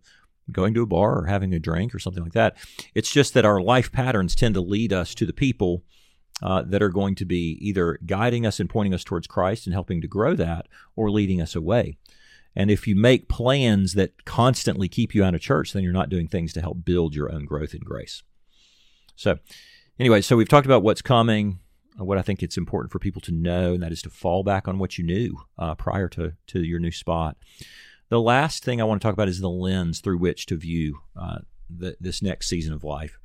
going 0.52 0.74
to 0.74 0.82
a 0.82 0.88
bar 0.88 1.20
or 1.20 1.26
having 1.26 1.54
a 1.54 1.60
drink 1.60 1.94
or 1.94 2.00
something 2.00 2.24
like 2.24 2.34
that. 2.34 2.58
It's 2.96 3.12
just 3.12 3.34
that 3.34 3.46
our 3.46 3.62
life 3.62 3.92
patterns 3.92 4.36
tend 4.36 4.56
to 4.56 4.62
lead 4.62 4.92
us 4.92 5.14
to 5.16 5.26
the 5.26 5.34
people 5.34 5.84
uh, 6.42 6.64
that 6.64 6.82
are 6.82 6.90
going 6.90 7.16
to 7.16 7.26
be 7.26 7.58
either 7.62 8.00
guiding 8.06 8.46
us 8.46 8.60
and 8.60 8.70
pointing 8.70 8.94
us 8.94 9.04
towards 9.04 9.28
Christ 9.28 9.68
and 9.68 9.74
helping 9.74 10.02
to 10.02 10.08
grow 10.08 10.36
that, 10.36 10.68
or 10.96 11.12
leading 11.12 11.42
us 11.42 11.56
away. 11.56 11.98
And 12.56 12.70
if 12.70 12.88
you 12.88 12.96
make 12.96 13.30
plans 13.30 13.94
that 13.94 14.26
constantly 14.26 14.90
keep 14.90 15.16
you 15.16 15.24
out 15.24 15.36
of 15.36 15.42
church, 15.42 15.72
then 15.72 15.84
you're 15.84 15.94
not 15.94 16.10
doing 16.10 16.28
things 16.28 16.52
to 16.54 16.62
help 16.62 16.84
build 16.84 17.16
your 17.16 17.32
own 17.32 17.46
growth 17.46 17.74
in 17.74 17.82
grace. 17.82 18.24
So, 19.16 19.38
anyway, 20.02 20.20
so 20.20 20.36
we've 20.36 20.50
talked 20.50 20.66
about 20.66 20.82
what's 20.82 21.04
coming, 21.04 21.60
uh, 22.00 22.04
what 22.04 22.18
I 22.18 22.24
think 22.24 22.42
it's 22.42 22.58
important 22.58 22.92
for 22.92 22.98
people 22.98 23.22
to 23.22 23.32
know, 23.32 23.74
and 23.74 23.84
that 23.84 23.92
is 23.92 24.02
to 24.02 24.10
fall 24.10 24.44
back 24.44 24.68
on 24.68 24.80
what 24.80 24.98
you 24.98 25.06
knew 25.06 25.38
uh, 25.60 25.76
prior 25.76 26.10
to, 26.10 26.34
to 26.48 26.64
your 26.64 26.80
new 26.80 26.92
spot. 26.92 27.38
The 28.10 28.20
last 28.20 28.64
thing 28.64 28.82
I 28.82 28.84
want 28.84 29.00
to 29.00 29.08
talk 29.08 29.14
about 29.14 29.30
is 29.30 29.40
the 29.40 29.50
lens 29.50 30.00
through 30.02 30.18
which 30.18 30.48
to 30.48 30.58
view 30.58 31.02
uh, 31.16 31.40
the, 31.70 31.96
this 32.02 32.22
next 32.24 32.48
season 32.48 32.74
of 32.74 32.84
life. 32.84 33.20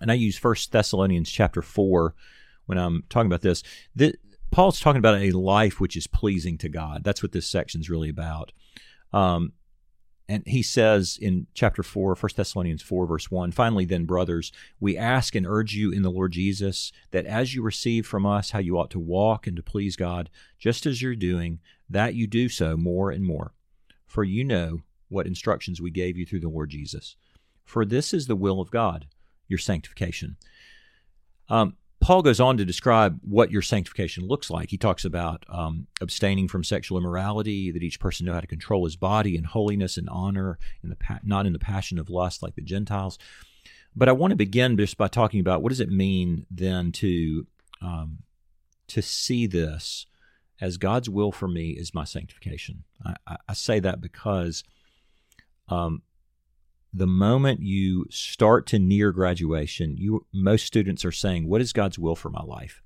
And 0.00 0.10
I 0.10 0.14
use 0.14 0.38
First 0.38 0.72
Thessalonians 0.72 1.30
chapter 1.30 1.60
4 1.60 2.14
when 2.64 2.78
I'm 2.78 3.04
talking 3.10 3.26
about 3.26 3.42
this. 3.42 3.62
The, 3.94 4.14
Paul's 4.50 4.80
talking 4.80 4.98
about 4.98 5.20
a 5.20 5.32
life 5.32 5.80
which 5.80 5.98
is 5.98 6.06
pleasing 6.06 6.56
to 6.58 6.70
God. 6.70 7.04
That's 7.04 7.22
what 7.22 7.32
this 7.32 7.46
section 7.46 7.82
is 7.82 7.90
really 7.90 8.08
about. 8.08 8.52
Um, 9.12 9.52
and 10.30 10.44
he 10.46 10.62
says 10.62 11.18
in 11.20 11.48
chapter 11.54 11.82
4, 11.82 12.14
1 12.14 12.30
Thessalonians 12.36 12.82
4, 12.82 13.04
verse 13.04 13.32
1 13.32 13.50
Finally, 13.50 13.84
then, 13.84 14.04
brothers, 14.04 14.52
we 14.78 14.96
ask 14.96 15.34
and 15.34 15.44
urge 15.44 15.74
you 15.74 15.90
in 15.90 16.02
the 16.02 16.10
Lord 16.10 16.30
Jesus 16.30 16.92
that 17.10 17.26
as 17.26 17.52
you 17.52 17.62
receive 17.62 18.06
from 18.06 18.24
us 18.24 18.52
how 18.52 18.60
you 18.60 18.78
ought 18.78 18.90
to 18.90 19.00
walk 19.00 19.48
and 19.48 19.56
to 19.56 19.62
please 19.62 19.96
God, 19.96 20.30
just 20.56 20.86
as 20.86 21.02
you're 21.02 21.16
doing, 21.16 21.58
that 21.88 22.14
you 22.14 22.28
do 22.28 22.48
so 22.48 22.76
more 22.76 23.10
and 23.10 23.24
more. 23.24 23.54
For 24.06 24.22
you 24.22 24.44
know 24.44 24.82
what 25.08 25.26
instructions 25.26 25.80
we 25.80 25.90
gave 25.90 26.16
you 26.16 26.24
through 26.24 26.40
the 26.40 26.48
Lord 26.48 26.70
Jesus. 26.70 27.16
For 27.64 27.84
this 27.84 28.14
is 28.14 28.28
the 28.28 28.36
will 28.36 28.60
of 28.60 28.70
God, 28.70 29.06
your 29.48 29.58
sanctification. 29.58 30.36
Um, 31.48 31.76
Paul 32.00 32.22
goes 32.22 32.40
on 32.40 32.56
to 32.56 32.64
describe 32.64 33.20
what 33.22 33.50
your 33.50 33.60
sanctification 33.60 34.26
looks 34.26 34.50
like. 34.50 34.70
He 34.70 34.78
talks 34.78 35.04
about 35.04 35.44
um, 35.48 35.86
abstaining 36.00 36.48
from 36.48 36.64
sexual 36.64 36.98
immorality, 36.98 37.70
that 37.70 37.82
each 37.82 38.00
person 38.00 38.24
know 38.26 38.32
how 38.32 38.40
to 38.40 38.46
control 38.46 38.84
his 38.84 38.96
body 38.96 39.36
in 39.36 39.44
holiness 39.44 39.98
and 39.98 40.08
honor, 40.08 40.58
in 40.82 40.88
the 40.88 40.96
pa- 40.96 41.20
not 41.22 41.46
in 41.46 41.52
the 41.52 41.58
passion 41.58 41.98
of 41.98 42.08
lust 42.08 42.42
like 42.42 42.54
the 42.54 42.62
Gentiles. 42.62 43.18
But 43.94 44.08
I 44.08 44.12
want 44.12 44.30
to 44.30 44.36
begin 44.36 44.78
just 44.78 44.96
by 44.96 45.08
talking 45.08 45.40
about 45.40 45.62
what 45.62 45.68
does 45.68 45.80
it 45.80 45.90
mean 45.90 46.46
then 46.50 46.90
to 46.92 47.46
um, 47.82 48.18
to 48.88 49.02
see 49.02 49.46
this 49.46 50.06
as 50.60 50.76
God's 50.76 51.08
will 51.08 51.32
for 51.32 51.48
me 51.48 51.70
is 51.70 51.94
my 51.94 52.04
sanctification. 52.04 52.84
I, 53.04 53.36
I 53.48 53.54
say 53.54 53.78
that 53.80 54.00
because 54.00 54.64
um, 55.68 56.02
the 56.92 57.06
moment 57.06 57.60
you 57.60 58.06
start 58.10 58.66
to 58.68 58.78
near 58.78 59.12
graduation, 59.12 59.96
you 59.96 60.26
most 60.32 60.66
students 60.66 61.04
are 61.04 61.12
saying, 61.12 61.48
"What 61.48 61.60
is 61.60 61.72
God's 61.72 61.98
will 61.98 62.16
for 62.16 62.30
my 62.30 62.42
life? 62.42 62.82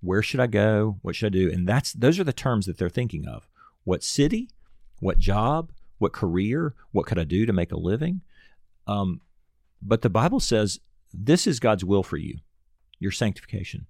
Where 0.00 0.22
should 0.22 0.40
I 0.40 0.46
go? 0.46 0.98
What 1.02 1.16
should 1.16 1.34
I 1.34 1.38
do?" 1.38 1.50
And 1.50 1.66
that's 1.66 1.92
those 1.92 2.18
are 2.18 2.24
the 2.24 2.32
terms 2.32 2.66
that 2.66 2.78
they're 2.78 2.88
thinking 2.88 3.26
of. 3.26 3.48
What 3.84 4.02
city? 4.02 4.50
What 5.00 5.18
job? 5.18 5.72
What 5.98 6.12
career? 6.12 6.74
What 6.92 7.06
could 7.06 7.18
I 7.18 7.24
do 7.24 7.46
to 7.46 7.52
make 7.52 7.72
a 7.72 7.78
living? 7.78 8.20
Um, 8.86 9.20
but 9.82 10.02
the 10.02 10.10
Bible 10.10 10.40
says 10.40 10.80
this 11.12 11.46
is 11.46 11.60
God's 11.60 11.84
will 11.84 12.02
for 12.02 12.16
you, 12.16 12.38
your 12.98 13.12
sanctification. 13.12 13.86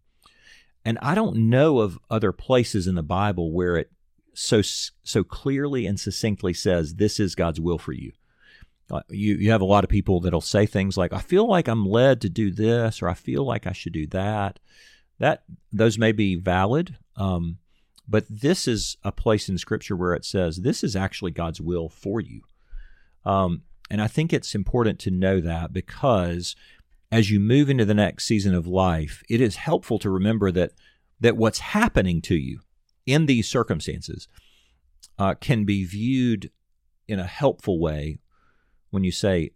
And 0.84 0.98
I 1.02 1.16
don't 1.16 1.50
know 1.50 1.80
of 1.80 1.98
other 2.08 2.30
places 2.30 2.86
in 2.86 2.94
the 2.94 3.02
Bible 3.02 3.50
where 3.50 3.76
it 3.76 3.90
so 4.34 4.62
so 4.62 5.24
clearly 5.24 5.86
and 5.86 5.98
succinctly 5.98 6.54
says 6.54 6.94
this 6.94 7.18
is 7.18 7.34
God's 7.34 7.60
will 7.60 7.78
for 7.78 7.92
you. 7.92 8.12
Uh, 8.90 9.00
you 9.08 9.34
you 9.34 9.50
have 9.50 9.60
a 9.60 9.66
lot 9.66 9.84
of 9.84 9.90
people 9.90 10.20
that'll 10.20 10.40
say 10.40 10.64
things 10.64 10.96
like 10.96 11.12
I 11.12 11.18
feel 11.18 11.48
like 11.48 11.66
I'm 11.66 11.86
led 11.86 12.20
to 12.20 12.28
do 12.28 12.50
this 12.50 13.02
or 13.02 13.08
I 13.08 13.14
feel 13.14 13.44
like 13.44 13.66
I 13.66 13.72
should 13.72 13.92
do 13.92 14.06
that. 14.08 14.60
That 15.18 15.42
those 15.72 15.98
may 15.98 16.12
be 16.12 16.36
valid, 16.36 16.96
um, 17.16 17.58
but 18.06 18.24
this 18.28 18.68
is 18.68 18.96
a 19.02 19.10
place 19.10 19.48
in 19.48 19.58
Scripture 19.58 19.96
where 19.96 20.14
it 20.14 20.24
says 20.24 20.58
this 20.58 20.84
is 20.84 20.94
actually 20.94 21.32
God's 21.32 21.60
will 21.60 21.88
for 21.88 22.20
you. 22.20 22.42
Um, 23.24 23.62
and 23.90 24.00
I 24.00 24.06
think 24.06 24.32
it's 24.32 24.54
important 24.54 24.98
to 25.00 25.10
know 25.10 25.40
that 25.40 25.72
because 25.72 26.54
as 27.10 27.30
you 27.30 27.40
move 27.40 27.70
into 27.70 27.84
the 27.84 27.94
next 27.94 28.26
season 28.26 28.54
of 28.54 28.66
life, 28.66 29.22
it 29.28 29.40
is 29.40 29.56
helpful 29.56 29.98
to 30.00 30.10
remember 30.10 30.52
that 30.52 30.72
that 31.18 31.36
what's 31.36 31.58
happening 31.58 32.20
to 32.20 32.36
you 32.36 32.60
in 33.06 33.26
these 33.26 33.48
circumstances 33.48 34.28
uh, 35.18 35.34
can 35.34 35.64
be 35.64 35.84
viewed 35.84 36.50
in 37.08 37.18
a 37.18 37.26
helpful 37.26 37.80
way 37.80 38.18
when 38.96 39.04
you 39.04 39.12
say, 39.12 39.50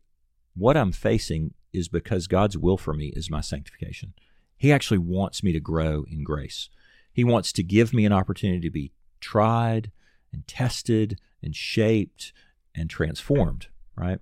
"What 0.54 0.76
I'm 0.76 0.92
facing 0.92 1.54
is 1.72 1.88
because 1.88 2.26
God's 2.26 2.58
will 2.58 2.76
for 2.76 2.92
me 2.92 3.06
is 3.16 3.30
my 3.30 3.40
sanctification." 3.40 4.12
He 4.58 4.70
actually 4.70 4.98
wants 4.98 5.42
me 5.42 5.52
to 5.52 5.60
grow 5.60 6.04
in 6.10 6.22
grace. 6.22 6.68
He 7.10 7.24
wants 7.24 7.50
to 7.54 7.62
give 7.62 7.94
me 7.94 8.04
an 8.04 8.12
opportunity 8.12 8.60
to 8.60 8.70
be 8.70 8.92
tried 9.18 9.90
and 10.30 10.46
tested 10.46 11.18
and 11.42 11.56
shaped 11.56 12.34
and 12.74 12.90
transformed, 12.90 13.68
right? 13.96 14.18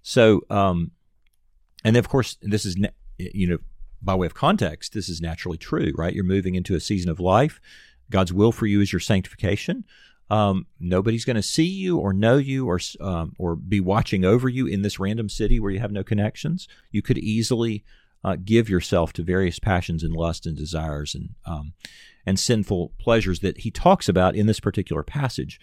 So, 0.00 0.40
um, 0.48 0.92
and 1.84 1.98
of 1.98 2.08
course, 2.08 2.38
this 2.40 2.64
is, 2.64 2.76
you 3.18 3.46
know, 3.46 3.58
by 4.00 4.14
way 4.14 4.26
of 4.26 4.32
context, 4.32 4.94
this 4.94 5.10
is 5.10 5.20
naturally 5.20 5.58
true, 5.58 5.92
right? 5.96 6.14
You're 6.14 6.24
moving 6.24 6.54
into 6.54 6.74
a 6.74 6.80
season 6.80 7.10
of 7.10 7.20
life. 7.20 7.60
God's 8.10 8.32
will 8.32 8.52
for 8.52 8.66
you 8.66 8.80
is 8.80 8.90
your 8.90 9.00
sanctification. 9.00 9.84
Um, 10.30 10.66
nobody's 10.80 11.24
going 11.24 11.36
to 11.36 11.42
see 11.42 11.66
you 11.66 11.98
or 11.98 12.12
know 12.12 12.36
you 12.36 12.66
or 12.66 12.80
um, 13.00 13.34
or 13.38 13.56
be 13.56 13.80
watching 13.80 14.24
over 14.24 14.48
you 14.48 14.66
in 14.66 14.82
this 14.82 14.98
random 14.98 15.28
city 15.28 15.60
where 15.60 15.70
you 15.70 15.80
have 15.80 15.92
no 15.92 16.02
connections. 16.02 16.66
You 16.90 17.02
could 17.02 17.18
easily 17.18 17.84
uh, 18.22 18.36
give 18.42 18.68
yourself 18.68 19.12
to 19.14 19.22
various 19.22 19.58
passions 19.58 20.02
and 20.02 20.14
lust 20.14 20.46
and 20.46 20.56
desires 20.56 21.14
and 21.14 21.30
um, 21.44 21.74
and 22.24 22.38
sinful 22.38 22.92
pleasures 22.98 23.40
that 23.40 23.58
he 23.58 23.70
talks 23.70 24.08
about 24.08 24.34
in 24.34 24.46
this 24.46 24.60
particular 24.60 25.02
passage. 25.02 25.60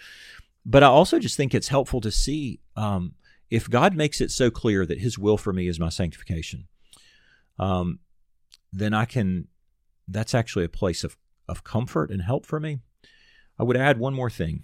But 0.65 0.83
I 0.83 0.87
also 0.87 1.17
just 1.17 1.37
think 1.37 1.53
it's 1.53 1.69
helpful 1.69 2.01
to 2.01 2.11
see 2.11 2.59
um, 2.75 3.15
if 3.49 3.69
God 3.69 3.95
makes 3.95 4.21
it 4.21 4.31
so 4.31 4.49
clear 4.49 4.85
that 4.85 4.99
His 4.99 5.19
will 5.19 5.37
for 5.37 5.51
me 5.51 5.67
is 5.67 5.79
my 5.79 5.89
sanctification, 5.89 6.67
um, 7.59 7.99
then 8.71 8.93
I 8.93 9.05
can. 9.05 9.47
That's 10.07 10.33
actually 10.33 10.65
a 10.65 10.69
place 10.69 11.03
of 11.03 11.17
of 11.47 11.63
comfort 11.63 12.11
and 12.11 12.21
help 12.21 12.45
for 12.45 12.59
me. 12.59 12.79
I 13.61 13.63
would 13.63 13.77
add 13.77 13.99
one 13.99 14.15
more 14.15 14.31
thing 14.31 14.63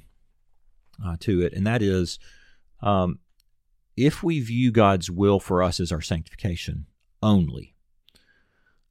uh, 1.05 1.17
to 1.19 1.43
it, 1.43 1.53
and 1.53 1.67
that 1.67 1.83
is, 1.83 2.17
um, 2.81 3.19
if 3.95 4.23
we 4.23 4.39
view 4.39 4.71
God's 4.71 5.12
will 5.12 5.39
for 5.39 5.62
us 5.62 5.79
as 5.79 5.91
our 5.91 6.01
sanctification 6.01 6.88
only, 7.21 7.75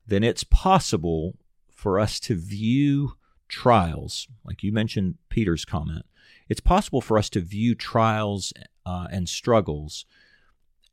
then 0.06 0.22
it's 0.22 0.44
possible 0.44 1.36
for 1.74 1.98
us 1.98 2.20
to 2.20 2.36
view 2.36 3.14
trials, 3.48 4.28
like 4.44 4.62
you 4.62 4.70
mentioned 4.70 5.16
Peter's 5.28 5.64
comment, 5.64 6.06
it's 6.48 6.60
possible 6.60 7.00
for 7.00 7.18
us 7.18 7.28
to 7.30 7.40
view 7.40 7.74
trials 7.74 8.52
uh, 8.84 9.08
and 9.10 9.28
struggles 9.28 10.06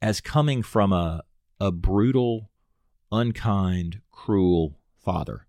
as 0.02 0.22
coming 0.22 0.64
from 0.64 0.92
a, 0.92 1.22
a 1.60 1.72
brutal, 1.72 2.50
unkind, 3.12 4.02
cruel 4.12 4.80
father. 4.98 5.46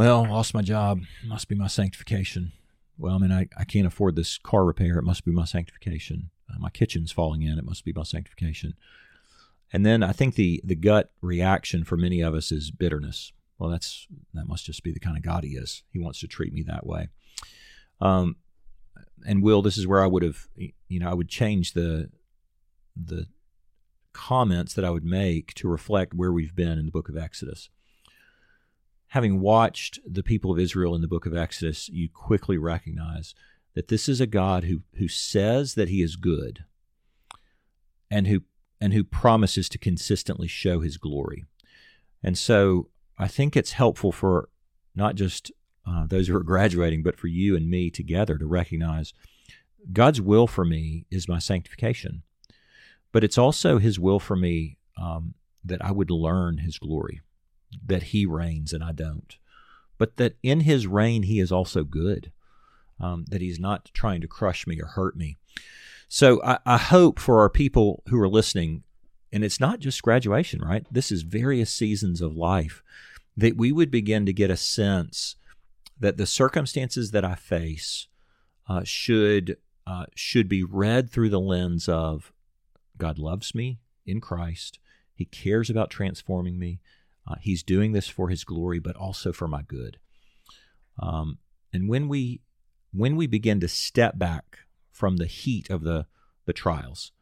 Well, 0.00 0.26
lost 0.26 0.54
my 0.54 0.62
job. 0.62 1.02
Must 1.26 1.46
be 1.46 1.54
my 1.54 1.66
sanctification. 1.66 2.52
Well, 2.96 3.16
I 3.16 3.18
mean, 3.18 3.30
I, 3.30 3.48
I 3.58 3.64
can't 3.64 3.86
afford 3.86 4.16
this 4.16 4.38
car 4.38 4.64
repair. 4.64 4.96
It 4.96 5.04
must 5.04 5.26
be 5.26 5.30
my 5.30 5.44
sanctification. 5.44 6.30
Uh, 6.48 6.58
my 6.58 6.70
kitchen's 6.70 7.12
falling 7.12 7.42
in. 7.42 7.58
It 7.58 7.66
must 7.66 7.84
be 7.84 7.92
my 7.92 8.04
sanctification. 8.04 8.72
And 9.74 9.84
then 9.84 10.02
I 10.02 10.12
think 10.12 10.36
the 10.36 10.62
the 10.64 10.74
gut 10.74 11.12
reaction 11.20 11.84
for 11.84 11.98
many 11.98 12.22
of 12.22 12.34
us 12.34 12.50
is 12.50 12.70
bitterness. 12.70 13.32
Well, 13.58 13.68
that's 13.68 14.06
that 14.32 14.48
must 14.48 14.64
just 14.64 14.82
be 14.82 14.90
the 14.90 15.00
kind 15.00 15.18
of 15.18 15.22
God 15.22 15.44
he 15.44 15.50
is. 15.50 15.82
He 15.92 15.98
wants 15.98 16.20
to 16.20 16.26
treat 16.26 16.54
me 16.54 16.62
that 16.62 16.86
way. 16.86 17.08
Um, 18.00 18.36
and 19.26 19.42
Will, 19.42 19.60
this 19.60 19.76
is 19.76 19.86
where 19.86 20.02
I 20.02 20.06
would 20.06 20.22
have, 20.22 20.48
you 20.56 20.98
know, 20.98 21.10
I 21.10 21.14
would 21.14 21.28
change 21.28 21.74
the 21.74 22.08
the 22.96 23.26
comments 24.14 24.72
that 24.72 24.84
I 24.86 24.88
would 24.88 25.04
make 25.04 25.52
to 25.56 25.68
reflect 25.68 26.14
where 26.14 26.32
we've 26.32 26.56
been 26.56 26.78
in 26.78 26.86
the 26.86 26.90
book 26.90 27.10
of 27.10 27.18
Exodus. 27.18 27.68
Having 29.10 29.40
watched 29.40 29.98
the 30.06 30.22
people 30.22 30.52
of 30.52 30.58
Israel 30.58 30.94
in 30.94 31.00
the 31.00 31.08
book 31.08 31.26
of 31.26 31.36
Exodus, 31.36 31.88
you 31.88 32.08
quickly 32.08 32.58
recognize 32.58 33.34
that 33.74 33.88
this 33.88 34.08
is 34.08 34.20
a 34.20 34.26
God 34.26 34.64
who 34.64 34.82
who 34.96 35.08
says 35.08 35.74
that 35.74 35.88
he 35.88 36.02
is 36.02 36.16
good 36.16 36.64
and 38.10 38.26
who 38.26 38.42
and 38.80 38.92
who 38.92 39.04
promises 39.04 39.68
to 39.68 39.78
consistently 39.78 40.48
show 40.48 40.80
his 40.80 40.96
glory. 40.96 41.44
And 42.22 42.36
so 42.36 42.88
I 43.18 43.28
think 43.28 43.56
it's 43.56 43.72
helpful 43.72 44.12
for 44.12 44.48
not 44.94 45.14
just 45.14 45.52
uh, 45.86 46.06
those 46.06 46.28
who 46.28 46.36
are 46.36 46.42
graduating, 46.42 47.02
but 47.02 47.16
for 47.16 47.26
you 47.26 47.56
and 47.56 47.68
me 47.68 47.90
together 47.90 48.38
to 48.38 48.46
recognize 48.46 49.12
God's 49.92 50.20
will 50.20 50.46
for 50.46 50.64
me 50.64 51.06
is 51.10 51.28
my 51.28 51.38
sanctification, 51.38 52.22
but 53.12 53.24
it's 53.24 53.38
also 53.38 53.78
His 53.78 53.98
will 53.98 54.20
for 54.20 54.36
me 54.36 54.78
um, 55.00 55.34
that 55.64 55.84
I 55.84 55.90
would 55.92 56.10
learn 56.10 56.58
His 56.58 56.78
glory, 56.78 57.20
that 57.86 58.04
He 58.04 58.26
reigns 58.26 58.72
and 58.72 58.82
I 58.82 58.92
don't, 58.92 59.36
but 59.98 60.16
that 60.16 60.36
in 60.42 60.60
His 60.60 60.86
reign 60.86 61.24
He 61.24 61.40
is 61.40 61.52
also 61.52 61.84
good, 61.84 62.32
um, 62.98 63.24
that 63.28 63.40
He's 63.40 63.60
not 63.60 63.90
trying 63.94 64.20
to 64.20 64.28
crush 64.28 64.66
me 64.66 64.80
or 64.80 64.86
hurt 64.86 65.16
me. 65.16 65.38
So 66.08 66.42
I, 66.42 66.58
I 66.66 66.76
hope 66.76 67.18
for 67.18 67.40
our 67.40 67.50
people 67.50 68.02
who 68.08 68.20
are 68.20 68.28
listening, 68.28 68.82
and 69.32 69.44
it's 69.44 69.60
not 69.60 69.78
just 69.78 70.02
graduation, 70.02 70.60
right? 70.60 70.84
This 70.90 71.12
is 71.12 71.22
various 71.22 71.70
seasons 71.70 72.20
of 72.20 72.36
life, 72.36 72.82
that 73.36 73.56
we 73.56 73.70
would 73.70 73.90
begin 73.90 74.26
to 74.26 74.32
get 74.32 74.50
a 74.50 74.56
sense 74.56 75.36
that 75.98 76.16
the 76.16 76.26
circumstances 76.26 77.12
that 77.12 77.24
I 77.24 77.34
face 77.34 78.08
uh, 78.68 78.82
should 78.84 79.56
uh, 79.86 80.06
should 80.14 80.48
be 80.48 80.62
read 80.62 81.10
through 81.10 81.30
the 81.30 81.40
lens 81.40 81.88
of 81.88 82.32
God 82.96 83.18
loves 83.18 83.54
me 83.54 83.78
in 84.06 84.20
Christ. 84.20 84.78
He 85.14 85.24
cares 85.24 85.68
about 85.68 85.90
transforming 85.90 86.58
me. 86.58 86.80
Uh, 87.26 87.36
he's 87.40 87.62
doing 87.62 87.92
this 87.92 88.08
for 88.08 88.28
His 88.28 88.44
glory, 88.44 88.78
but 88.78 88.96
also 88.96 89.32
for 89.32 89.46
my 89.48 89.62
good. 89.62 89.98
Um, 90.98 91.38
and 91.72 91.88
when 91.88 92.08
we 92.08 92.40
when 92.92 93.16
we 93.16 93.26
begin 93.26 93.60
to 93.60 93.68
step 93.68 94.18
back 94.18 94.60
from 94.90 95.16
the 95.16 95.26
heat 95.26 95.70
of 95.70 95.82
the 95.82 96.06
the 96.46 96.52
trials 96.52 97.12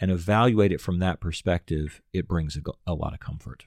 and 0.00 0.10
evaluate 0.10 0.72
it 0.72 0.80
from 0.80 0.98
that 0.98 1.20
perspective, 1.20 2.00
it 2.12 2.28
brings 2.28 2.56
a, 2.56 2.60
a 2.86 2.94
lot 2.94 3.12
of 3.12 3.20
comfort. 3.20 3.64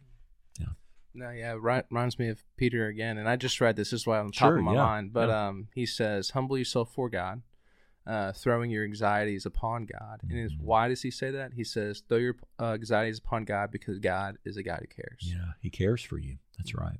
Yeah. 0.59 0.67
No, 1.13 1.29
yeah, 1.31 1.55
right, 1.59 1.85
reminds 1.89 2.19
me 2.19 2.29
of 2.29 2.43
Peter 2.57 2.87
again, 2.87 3.17
and 3.17 3.27
I 3.27 3.35
just 3.35 3.59
read 3.59 3.75
this. 3.75 3.91
This 3.91 4.01
is 4.01 4.07
why 4.07 4.19
on 4.19 4.31
top 4.31 4.49
Sure, 4.49 4.57
of 4.57 4.63
my 4.63 4.73
yeah, 4.73 4.83
mind. 4.83 5.13
But 5.13 5.29
yeah. 5.29 5.47
um, 5.47 5.67
he 5.73 5.85
says, 5.85 6.31
"Humble 6.31 6.57
yourself 6.57 6.93
for 6.93 7.09
God, 7.09 7.41
uh, 8.07 8.31
throwing 8.31 8.71
your 8.71 8.83
anxieties 8.83 9.45
upon 9.45 9.85
God." 9.85 10.21
And 10.23 10.39
is 10.39 10.53
Mhm. 10.53 10.61
why 10.61 10.87
does 10.87 11.01
he 11.03 11.11
say 11.11 11.29
that? 11.31 11.53
He 11.53 11.63
says, 11.63 12.01
"Throw 12.07 12.17
your 12.17 12.35
uh, 12.59 12.73
anxieties 12.73 13.19
upon 13.19 13.45
God 13.45 13.71
because 13.71 13.99
God 13.99 14.37
is 14.45 14.57
a 14.57 14.63
God 14.63 14.79
who 14.81 14.87
cares." 14.87 15.21
Yeah, 15.21 15.53
he 15.61 15.69
cares 15.69 16.01
for 16.01 16.17
you. 16.17 16.37
That's 16.57 16.73
right. 16.73 16.99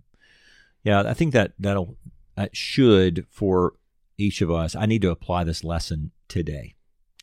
Yeah, 0.84 1.02
I 1.02 1.14
think 1.14 1.34
that 1.34 1.54
that'll 1.60 1.98
that 2.36 2.56
should 2.56 3.26
for 3.30 3.74
each 4.18 4.42
of 4.42 4.52
us. 4.52 4.76
I 4.76 4.86
need 4.86 5.02
to 5.02 5.10
apply 5.12 5.44
this 5.44 5.64
lesson 5.64 6.12
today 6.28 6.76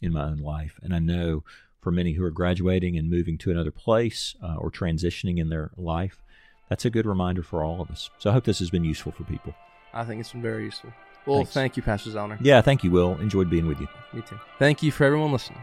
in 0.02 0.12
my 0.12 0.24
own 0.24 0.38
life, 0.38 0.80
and 0.82 0.94
I 0.94 0.98
know 0.98 1.44
for 1.80 1.90
many 1.90 2.14
who 2.14 2.24
are 2.24 2.30
graduating 2.30 2.96
and 2.96 3.10
moving 3.10 3.36
to 3.38 3.50
another 3.50 3.70
place 3.70 4.34
uh, 4.42 4.56
or 4.56 4.70
transitioning 4.70 5.38
in 5.38 5.50
their 5.50 5.70
life, 5.76 6.22
that's 6.68 6.84
a 6.86 6.90
good 6.90 7.04
reminder 7.04 7.42
for 7.42 7.62
all 7.62 7.80
of 7.82 7.90
us. 7.90 8.08
So 8.18 8.30
I 8.30 8.32
hope 8.32 8.44
this 8.44 8.58
has 8.60 8.70
been 8.70 8.84
useful 8.84 9.12
for 9.12 9.24
people. 9.24 9.54
I 9.92 10.04
think 10.04 10.20
it's 10.20 10.32
been 10.32 10.40
very 10.42 10.64
useful. 10.64 10.92
Well, 11.26 11.38
Thanks. 11.38 11.52
thank 11.52 11.76
you, 11.76 11.82
Pastor 11.82 12.10
Zellner. 12.10 12.36
Yeah, 12.40 12.60
thank 12.60 12.84
you, 12.84 12.90
Will. 12.90 13.18
Enjoyed 13.18 13.48
being 13.48 13.66
with 13.66 13.80
you. 13.80 13.88
Me 14.12 14.22
too. 14.22 14.38
Thank 14.58 14.82
you 14.82 14.92
for 14.92 15.04
everyone 15.04 15.32
listening. 15.32 15.60